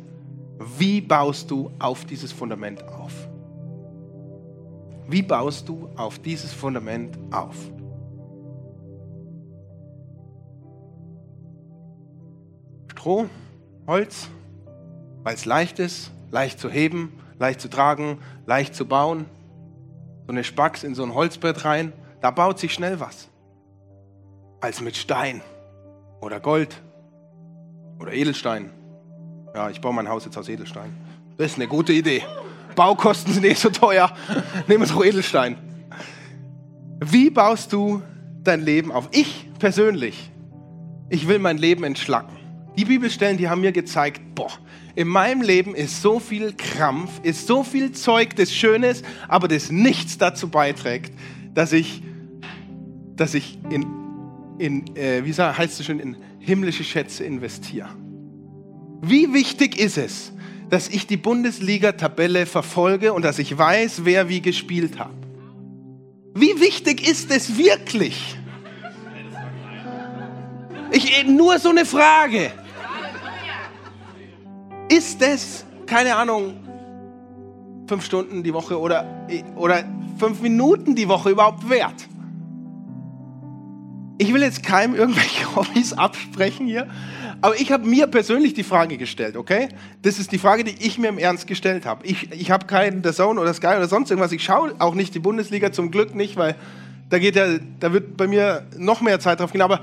wie 0.78 1.02
baust 1.02 1.50
du 1.50 1.70
auf 1.78 2.06
dieses 2.06 2.32
Fundament 2.32 2.82
auf? 2.82 3.12
Wie 5.06 5.20
baust 5.20 5.68
du 5.68 5.90
auf 5.96 6.18
dieses 6.18 6.52
Fundament 6.52 7.18
auf? 7.30 7.56
Stroh, 12.92 13.26
Holz, 13.86 14.28
weil 15.24 15.34
es 15.34 15.44
leicht 15.44 15.78
ist, 15.78 16.10
leicht 16.30 16.58
zu 16.58 16.70
heben, 16.70 17.12
leicht 17.38 17.60
zu 17.60 17.68
tragen, 17.68 18.18
leicht 18.46 18.74
zu 18.74 18.86
bauen. 18.86 19.26
So 20.30 20.32
eine 20.32 20.44
Spax 20.44 20.84
in 20.84 20.94
so 20.94 21.02
ein 21.02 21.12
Holzbrett 21.12 21.64
rein, 21.64 21.92
da 22.20 22.30
baut 22.30 22.60
sich 22.60 22.72
schnell 22.72 23.00
was. 23.00 23.28
Als 24.60 24.80
mit 24.80 24.96
Stein 24.96 25.40
oder 26.20 26.38
Gold 26.38 26.80
oder 27.98 28.12
Edelstein. 28.12 28.70
Ja, 29.56 29.70
ich 29.70 29.80
baue 29.80 29.92
mein 29.92 30.08
Haus 30.08 30.26
jetzt 30.26 30.38
aus 30.38 30.48
Edelstein. 30.48 30.92
Das 31.36 31.50
ist 31.50 31.56
eine 31.56 31.66
gute 31.66 31.92
Idee. 31.92 32.22
Baukosten 32.76 33.34
sind 33.34 33.44
eh 33.44 33.54
so 33.54 33.70
teuer. 33.70 34.14
Nehmen 34.68 34.84
wir 34.84 34.94
doch 34.94 35.04
Edelstein. 35.04 35.56
Wie 37.00 37.28
baust 37.30 37.72
du 37.72 38.00
dein 38.44 38.60
Leben 38.60 38.92
auf? 38.92 39.08
Ich 39.10 39.50
persönlich, 39.58 40.30
ich 41.08 41.26
will 41.26 41.40
mein 41.40 41.58
Leben 41.58 41.82
entschlacken. 41.82 42.36
Die 42.80 42.86
Bibelstellen, 42.86 43.36
die 43.36 43.46
haben 43.46 43.60
mir 43.60 43.72
gezeigt, 43.72 44.22
boah, 44.34 44.50
in 44.94 45.06
meinem 45.06 45.42
Leben 45.42 45.74
ist 45.74 46.00
so 46.00 46.18
viel 46.18 46.54
Krampf, 46.54 47.10
ist 47.22 47.46
so 47.46 47.62
viel 47.62 47.92
Zeug, 47.92 48.34
das 48.36 48.54
Schönes, 48.54 49.02
aber 49.28 49.48
das 49.48 49.70
nichts 49.70 50.16
dazu 50.16 50.48
beiträgt, 50.48 51.12
dass 51.52 51.74
ich, 51.74 52.02
dass 53.16 53.34
ich 53.34 53.58
in, 53.68 53.84
in 54.58 54.96
äh, 54.96 55.26
wie 55.26 55.34
heißt 55.34 55.78
es 55.78 55.84
schon, 55.84 56.00
in 56.00 56.16
himmlische 56.38 56.82
Schätze 56.82 57.22
investiere. 57.22 57.90
Wie 59.02 59.34
wichtig 59.34 59.78
ist 59.78 59.98
es, 59.98 60.32
dass 60.70 60.88
ich 60.88 61.06
die 61.06 61.18
Bundesliga-Tabelle 61.18 62.46
verfolge 62.46 63.12
und 63.12 63.26
dass 63.26 63.38
ich 63.38 63.58
weiß, 63.58 64.06
wer 64.06 64.30
wie 64.30 64.40
gespielt 64.40 64.98
hat? 64.98 65.10
Wie 66.34 66.58
wichtig 66.58 67.06
ist 67.06 67.30
es 67.30 67.58
wirklich? 67.58 68.38
Ich, 70.92 71.26
nur 71.26 71.58
so 71.58 71.68
eine 71.68 71.84
Frage. 71.84 72.52
Ist 74.90 75.22
es, 75.22 75.64
keine 75.86 76.16
Ahnung, 76.16 76.56
fünf 77.86 78.04
Stunden 78.04 78.42
die 78.42 78.52
Woche 78.52 78.76
oder, 78.76 79.06
oder 79.54 79.84
fünf 80.18 80.40
Minuten 80.40 80.96
die 80.96 81.06
Woche 81.06 81.30
überhaupt 81.30 81.70
wert? 81.70 82.08
Ich 84.18 84.34
will 84.34 84.42
jetzt 84.42 84.64
keinem 84.64 84.96
irgendwelche 84.96 85.46
Hobbys 85.54 85.92
absprechen 85.92 86.66
hier, 86.66 86.88
aber 87.40 87.58
ich 87.60 87.70
habe 87.70 87.86
mir 87.86 88.08
persönlich 88.08 88.52
die 88.54 88.64
Frage 88.64 88.98
gestellt, 88.98 89.36
okay? 89.36 89.68
Das 90.02 90.18
ist 90.18 90.32
die 90.32 90.38
Frage, 90.38 90.64
die 90.64 90.74
ich 90.84 90.98
mir 90.98 91.08
im 91.08 91.18
Ernst 91.18 91.46
gestellt 91.46 91.86
habe. 91.86 92.04
Ich, 92.04 92.30
ich 92.32 92.50
habe 92.50 92.66
keinen 92.66 93.04
The 93.04 93.12
Zone 93.12 93.40
oder 93.40 93.54
Sky 93.54 93.68
oder 93.76 93.86
sonst 93.86 94.10
irgendwas. 94.10 94.32
Ich 94.32 94.42
schaue 94.42 94.74
auch 94.80 94.94
nicht 94.94 95.14
die 95.14 95.20
Bundesliga, 95.20 95.70
zum 95.70 95.92
Glück 95.92 96.16
nicht, 96.16 96.36
weil 96.36 96.56
da, 97.10 97.20
geht 97.20 97.36
ja, 97.36 97.46
da 97.78 97.92
wird 97.92 98.16
bei 98.16 98.26
mir 98.26 98.66
noch 98.76 99.02
mehr 99.02 99.20
Zeit 99.20 99.38
drauf 99.38 99.52
gehen. 99.52 99.62
Aber, 99.62 99.80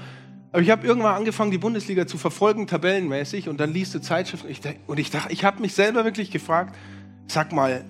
aber 0.58 0.64
ich 0.64 0.72
habe 0.72 0.88
irgendwann 0.88 1.14
angefangen, 1.14 1.52
die 1.52 1.60
Bundesliga 1.60 2.08
zu 2.08 2.18
verfolgen, 2.18 2.66
tabellenmäßig, 2.66 3.48
und 3.48 3.60
dann 3.60 3.72
liest 3.72 3.94
du 3.94 4.02
Zeitschriften. 4.02 4.48
Und 4.48 4.52
ich, 4.52 4.76
und 4.88 5.00
ich, 5.00 5.12
dachte, 5.12 5.32
ich 5.32 5.44
habe 5.44 5.62
mich 5.62 5.76
selber 5.76 6.04
wirklich 6.04 6.32
gefragt, 6.32 6.76
sag 7.28 7.52
mal, 7.52 7.86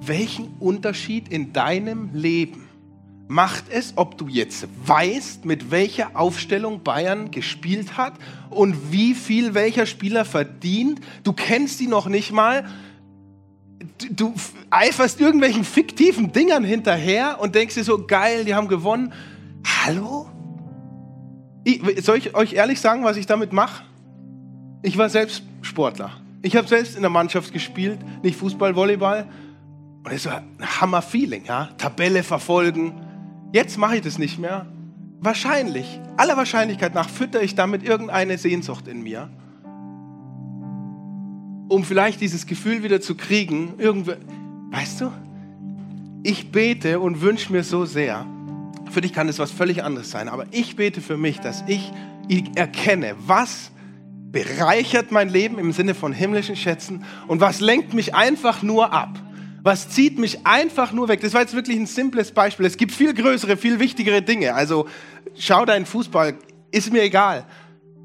welchen 0.00 0.46
Unterschied 0.60 1.26
in 1.30 1.52
deinem 1.52 2.10
Leben 2.14 2.68
macht 3.26 3.64
es, 3.70 3.94
ob 3.96 4.16
du 4.16 4.28
jetzt 4.28 4.68
weißt, 4.86 5.46
mit 5.46 5.72
welcher 5.72 6.14
Aufstellung 6.14 6.84
Bayern 6.84 7.32
gespielt 7.32 7.96
hat 7.96 8.12
und 8.50 8.92
wie 8.92 9.14
viel 9.14 9.54
welcher 9.54 9.84
Spieler 9.84 10.24
verdient. 10.24 11.00
Du 11.24 11.32
kennst 11.32 11.80
die 11.80 11.88
noch 11.88 12.06
nicht 12.06 12.30
mal. 12.30 12.68
Du 14.12 14.32
eiferst 14.70 15.20
irgendwelchen 15.20 15.64
fiktiven 15.64 16.30
Dingern 16.30 16.62
hinterher 16.62 17.40
und 17.40 17.56
denkst 17.56 17.74
dir 17.74 17.82
so, 17.82 18.06
geil, 18.06 18.44
die 18.44 18.54
haben 18.54 18.68
gewonnen. 18.68 19.12
Hallo? 19.64 20.28
Ich, 21.64 21.80
soll 22.04 22.18
ich 22.18 22.34
euch 22.34 22.52
ehrlich 22.52 22.80
sagen, 22.80 23.04
was 23.04 23.16
ich 23.16 23.26
damit 23.26 23.52
mache? 23.52 23.84
Ich 24.82 24.98
war 24.98 25.08
selbst 25.08 25.42
Sportler. 25.62 26.10
Ich 26.42 26.56
habe 26.56 26.68
selbst 26.68 26.94
in 26.94 27.02
der 27.02 27.10
Mannschaft 27.10 27.52
gespielt, 27.52 27.98
nicht 28.22 28.38
Fußball, 28.38 28.76
Volleyball. 28.76 29.26
Und 30.04 30.12
das 30.12 30.26
war 30.26 30.42
ein 30.58 30.80
Hammer-Feeling, 30.80 31.44
ja? 31.46 31.70
Tabelle 31.78 32.22
verfolgen, 32.22 32.92
Jetzt 33.54 33.78
mache 33.78 33.94
ich 33.94 34.02
das 34.02 34.18
nicht 34.18 34.36
mehr. 34.36 34.66
Wahrscheinlich, 35.20 36.00
aller 36.16 36.36
Wahrscheinlichkeit 36.36 36.92
nach, 36.92 37.08
fütter 37.08 37.40
ich 37.40 37.54
damit 37.54 37.84
irgendeine 37.84 38.36
Sehnsucht 38.36 38.88
in 38.88 39.04
mir, 39.04 39.30
um 41.68 41.84
vielleicht 41.84 42.20
dieses 42.20 42.46
Gefühl 42.46 42.82
wieder 42.82 43.00
zu 43.00 43.14
kriegen. 43.14 43.74
Irgendwie, 43.78 44.14
weißt 44.72 45.02
du, 45.02 45.12
ich 46.24 46.50
bete 46.50 46.98
und 46.98 47.20
wünsche 47.20 47.52
mir 47.52 47.62
so 47.62 47.84
sehr, 47.84 48.26
für 48.94 49.00
dich 49.00 49.12
kann 49.12 49.28
es 49.28 49.38
was 49.38 49.50
völlig 49.50 49.82
anderes 49.82 50.10
sein, 50.10 50.28
aber 50.28 50.46
ich 50.52 50.76
bete 50.76 51.00
für 51.00 51.16
mich, 51.16 51.40
dass 51.40 51.64
ich 51.66 51.92
erkenne, 52.54 53.14
was 53.26 53.70
bereichert 54.30 55.12
mein 55.12 55.28
Leben 55.28 55.58
im 55.58 55.72
Sinne 55.72 55.94
von 55.94 56.12
himmlischen 56.12 56.56
Schätzen 56.56 57.04
und 57.26 57.40
was 57.40 57.60
lenkt 57.60 57.92
mich 57.92 58.14
einfach 58.14 58.62
nur 58.62 58.92
ab. 58.92 59.20
Was 59.62 59.90
zieht 59.90 60.18
mich 60.18 60.46
einfach 60.46 60.92
nur 60.92 61.08
weg? 61.08 61.20
Das 61.20 61.32
war 61.34 61.40
jetzt 61.40 61.54
wirklich 61.54 61.78
ein 61.78 61.86
simples 61.86 62.32
Beispiel. 62.32 62.66
Es 62.66 62.76
gibt 62.76 62.92
viel 62.92 63.14
größere, 63.14 63.56
viel 63.56 63.80
wichtigere 63.80 64.22
Dinge. 64.22 64.54
Also 64.54 64.86
schau 65.38 65.64
deinen 65.64 65.86
Fußball, 65.86 66.34
ist 66.70 66.92
mir 66.92 67.02
egal. 67.02 67.46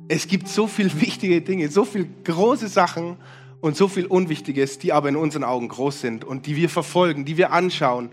Es 0.08 0.28
gibt 0.28 0.48
so 0.48 0.68
viel 0.68 0.90
wichtige 1.02 1.42
Dinge, 1.42 1.70
so 1.70 1.84
viel 1.84 2.08
große 2.24 2.68
Sachen 2.68 3.18
und 3.62 3.76
so 3.76 3.88
viel 3.88 4.06
Unwichtiges, 4.06 4.80
die 4.80 4.94
aber 4.94 5.10
in 5.10 5.16
unseren 5.16 5.44
Augen 5.44 5.68
groß 5.68 6.02
sind 6.02 6.24
und 6.24 6.46
die 6.46 6.56
wir 6.56 6.70
verfolgen, 6.70 7.26
die 7.26 7.38
wir 7.38 7.52
anschauen. 7.52 8.10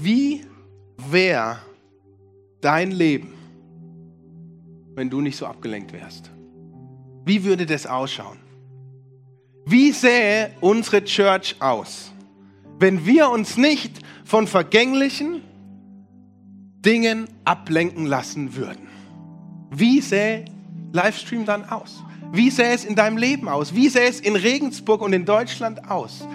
Wie 0.00 0.44
wäre 0.96 1.58
dein 2.60 2.92
Leben, 2.92 3.34
wenn 4.94 5.10
du 5.10 5.20
nicht 5.20 5.36
so 5.36 5.46
abgelenkt 5.46 5.92
wärst? 5.92 6.30
Wie 7.24 7.42
würde 7.42 7.66
das 7.66 7.86
ausschauen? 7.86 8.38
Wie 9.66 9.90
sähe 9.90 10.52
unsere 10.60 11.04
Church 11.04 11.56
aus, 11.58 12.12
wenn 12.78 13.04
wir 13.04 13.28
uns 13.28 13.56
nicht 13.56 13.98
von 14.24 14.46
vergänglichen 14.46 15.42
Dingen 16.84 17.28
ablenken 17.44 18.06
lassen 18.06 18.54
würden? 18.54 18.88
Wie 19.70 20.00
sähe 20.00 20.44
Livestream 20.92 21.44
dann 21.44 21.64
aus? 21.64 22.02
Wie 22.32 22.50
sähe 22.50 22.72
es 22.72 22.84
in 22.84 22.94
deinem 22.94 23.16
Leben 23.16 23.48
aus? 23.48 23.74
Wie 23.74 23.88
sähe 23.88 24.08
es 24.08 24.20
in 24.20 24.36
Regensburg 24.36 25.02
und 25.02 25.12
in 25.12 25.24
Deutschland 25.24 25.90
aus? 25.90 26.26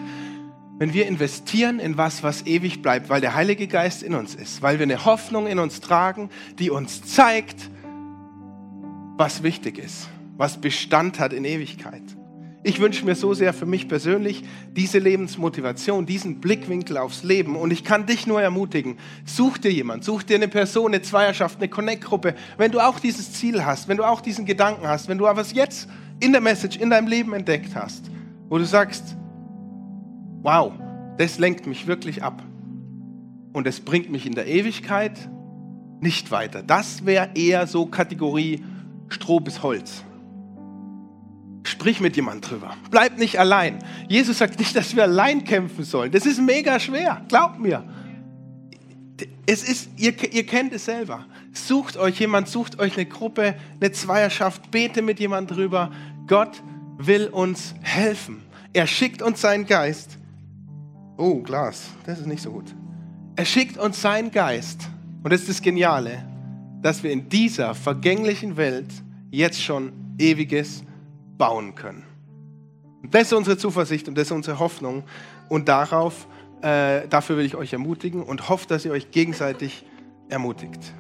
Wenn 0.80 0.94
wir 0.94 1.08
investieren 1.08 1.80
in 1.80 1.98
was, 1.98 2.24
was 2.24 2.46
ewig 2.46 2.82
bleibt, 2.82 3.10
weil 3.10 3.22
der 3.22 3.36
Heilige 3.36 3.68
Geist 3.68 4.02
in 4.02 4.16
uns 4.16 4.34
ist, 4.34 4.62
weil 4.62 4.80
wir 4.80 4.84
eine 4.84 5.06
Hoffnung 5.06 5.48
in 5.48 5.60
uns 5.60 5.80
tragen, 5.82 6.30
die 6.58 6.70
uns 6.72 7.04
zeigt, 7.04 7.70
was 9.18 9.44
wichtig 9.44 9.78
ist, 9.78 10.10
was 10.36 10.60
Bestand 10.60 11.20
hat 11.20 11.32
in 11.32 11.46
Ewigkeit. 11.46 12.02
Ich 12.66 12.80
wünsche 12.80 13.06
mir 13.06 13.16
so 13.16 13.34
sehr 13.34 13.54
für 13.54 13.66
mich 13.66 13.90
persönlich 13.90 14.44
diese 14.72 14.98
Lebensmotivation, 14.98 16.06
diesen 16.06 16.40
Blickwinkel 16.40 16.98
aufs 16.98 17.24
Leben. 17.24 17.58
Und 17.58 17.72
ich 17.72 17.84
kann 17.84 18.06
dich 18.06 18.26
nur 18.26 18.42
ermutigen, 18.42 18.98
such 19.26 19.58
dir 19.58 19.72
jemand, 19.72 20.06
such 20.06 20.24
dir 20.24 20.38
eine 20.38 20.48
Person, 20.48 20.94
eine 20.94 21.02
Zweierschaft, 21.02 21.60
eine 21.60 21.68
Connect-Gruppe. 21.68 22.36
Wenn 22.58 22.72
du 22.72 22.80
auch 22.80 23.00
dieses 23.00 23.34
Ziel 23.34 23.66
hast, 23.66 23.90
wenn 23.90 23.98
du 23.98 24.06
auch 24.06 24.22
diesen 24.22 24.46
Gedanken 24.46 24.88
hast, 24.88 25.10
wenn 25.10 25.18
du 25.18 25.28
aber 25.28 25.42
es 25.42 25.54
jetzt 25.54 25.90
in 26.22 26.32
der 26.32 26.40
Message, 26.40 26.78
in 26.78 26.90
deinem 26.90 27.08
Leben 27.08 27.34
entdeckt 27.34 27.76
hast, 27.76 28.10
wo 28.48 28.58
du 28.58 28.66
sagst, 28.66 29.18
wow, 30.44 30.74
das 31.18 31.40
lenkt 31.40 31.66
mich 31.66 31.88
wirklich 31.88 32.22
ab. 32.22 32.44
Und 33.54 33.68
es 33.68 33.80
bringt 33.80 34.12
mich 34.12 34.26
in 34.26 34.34
der 34.34 34.48
Ewigkeit 34.48 35.30
nicht 36.00 36.32
weiter. 36.32 36.62
Das 36.62 37.06
wäre 37.06 37.30
eher 37.36 37.66
so 37.66 37.86
Kategorie 37.86 38.64
Stroh 39.10 39.40
bis 39.40 39.64
Holz. 39.64 40.04
Sprich 41.64 42.02
mit 42.02 42.16
jemand 42.16 42.50
drüber. 42.50 42.76
Bleib 42.92 43.18
nicht 43.18 43.40
allein. 43.40 43.80
Jesus 44.10 44.40
sagt 44.40 44.60
nicht, 44.60 44.76
dass 44.76 44.96
wir 44.96 45.04
allein 45.04 45.46
kämpfen 45.46 45.86
sollen. 45.86 46.12
Das 46.12 46.26
ist 46.26 46.42
mega 46.42 46.80
schwer. 46.80 47.22
Glaubt 47.30 47.60
mir. 47.60 47.84
Es 49.46 49.64
ist, 49.64 49.90
ihr, 49.98 50.14
ihr 50.34 50.46
kennt 50.46 50.74
es 50.74 50.86
selber. 50.86 51.26
Sucht 51.54 51.96
euch 51.96 52.20
jemand, 52.20 52.50
sucht 52.50 52.80
euch 52.80 52.96
eine 52.98 53.06
Gruppe, 53.06 53.56
eine 53.80 53.92
Zweierschaft, 53.92 54.72
bete 54.72 55.02
mit 55.02 55.20
jemand 55.20 55.52
drüber. 55.52 55.92
Gott 56.28 56.62
will 56.98 57.28
uns 57.28 57.76
helfen. 57.82 58.42
Er 58.74 58.88
schickt 58.88 59.22
uns 59.22 59.40
seinen 59.42 59.66
Geist. 59.66 60.18
Oh, 61.18 61.42
Glas, 61.42 61.90
das 62.06 62.20
ist 62.20 62.26
nicht 62.26 62.42
so 62.42 62.52
gut. 62.52 62.74
Er 63.36 63.46
schickt 63.46 63.78
uns 63.78 64.02
seinen 64.02 64.32
Geist. 64.32 64.88
Und 65.24 65.32
das 65.32 65.42
ist 65.42 65.50
das 65.50 65.62
Geniale, 65.62 66.26
dass 66.82 67.04
wir 67.04 67.12
in 67.12 67.30
dieser 67.30 67.76
vergänglichen 67.76 68.58
Welt 68.58 68.92
jetzt 69.32 69.62
schon 69.62 69.94
ewiges 70.18 70.84
bauen 71.38 71.76
können. 71.76 72.04
Und 73.02 73.14
das 73.14 73.24
ist 73.24 73.34
unsere 73.34 73.58
Zuversicht 73.58 74.08
und 74.08 74.18
das 74.18 74.28
ist 74.28 74.32
unsere 74.32 74.60
Hoffnung. 74.60 75.04
Und 75.50 75.70
darauf, 75.70 76.28
äh, 76.62 77.08
dafür 77.08 77.38
will 77.38 77.46
ich 77.46 77.56
euch 77.56 77.74
ermutigen 77.74 78.24
und 78.24 78.50
hoffe, 78.50 78.68
dass 78.68 78.86
ihr 78.86 78.92
euch 78.92 79.12
gegenseitig 79.12 79.86
ermutigt. 80.30 80.94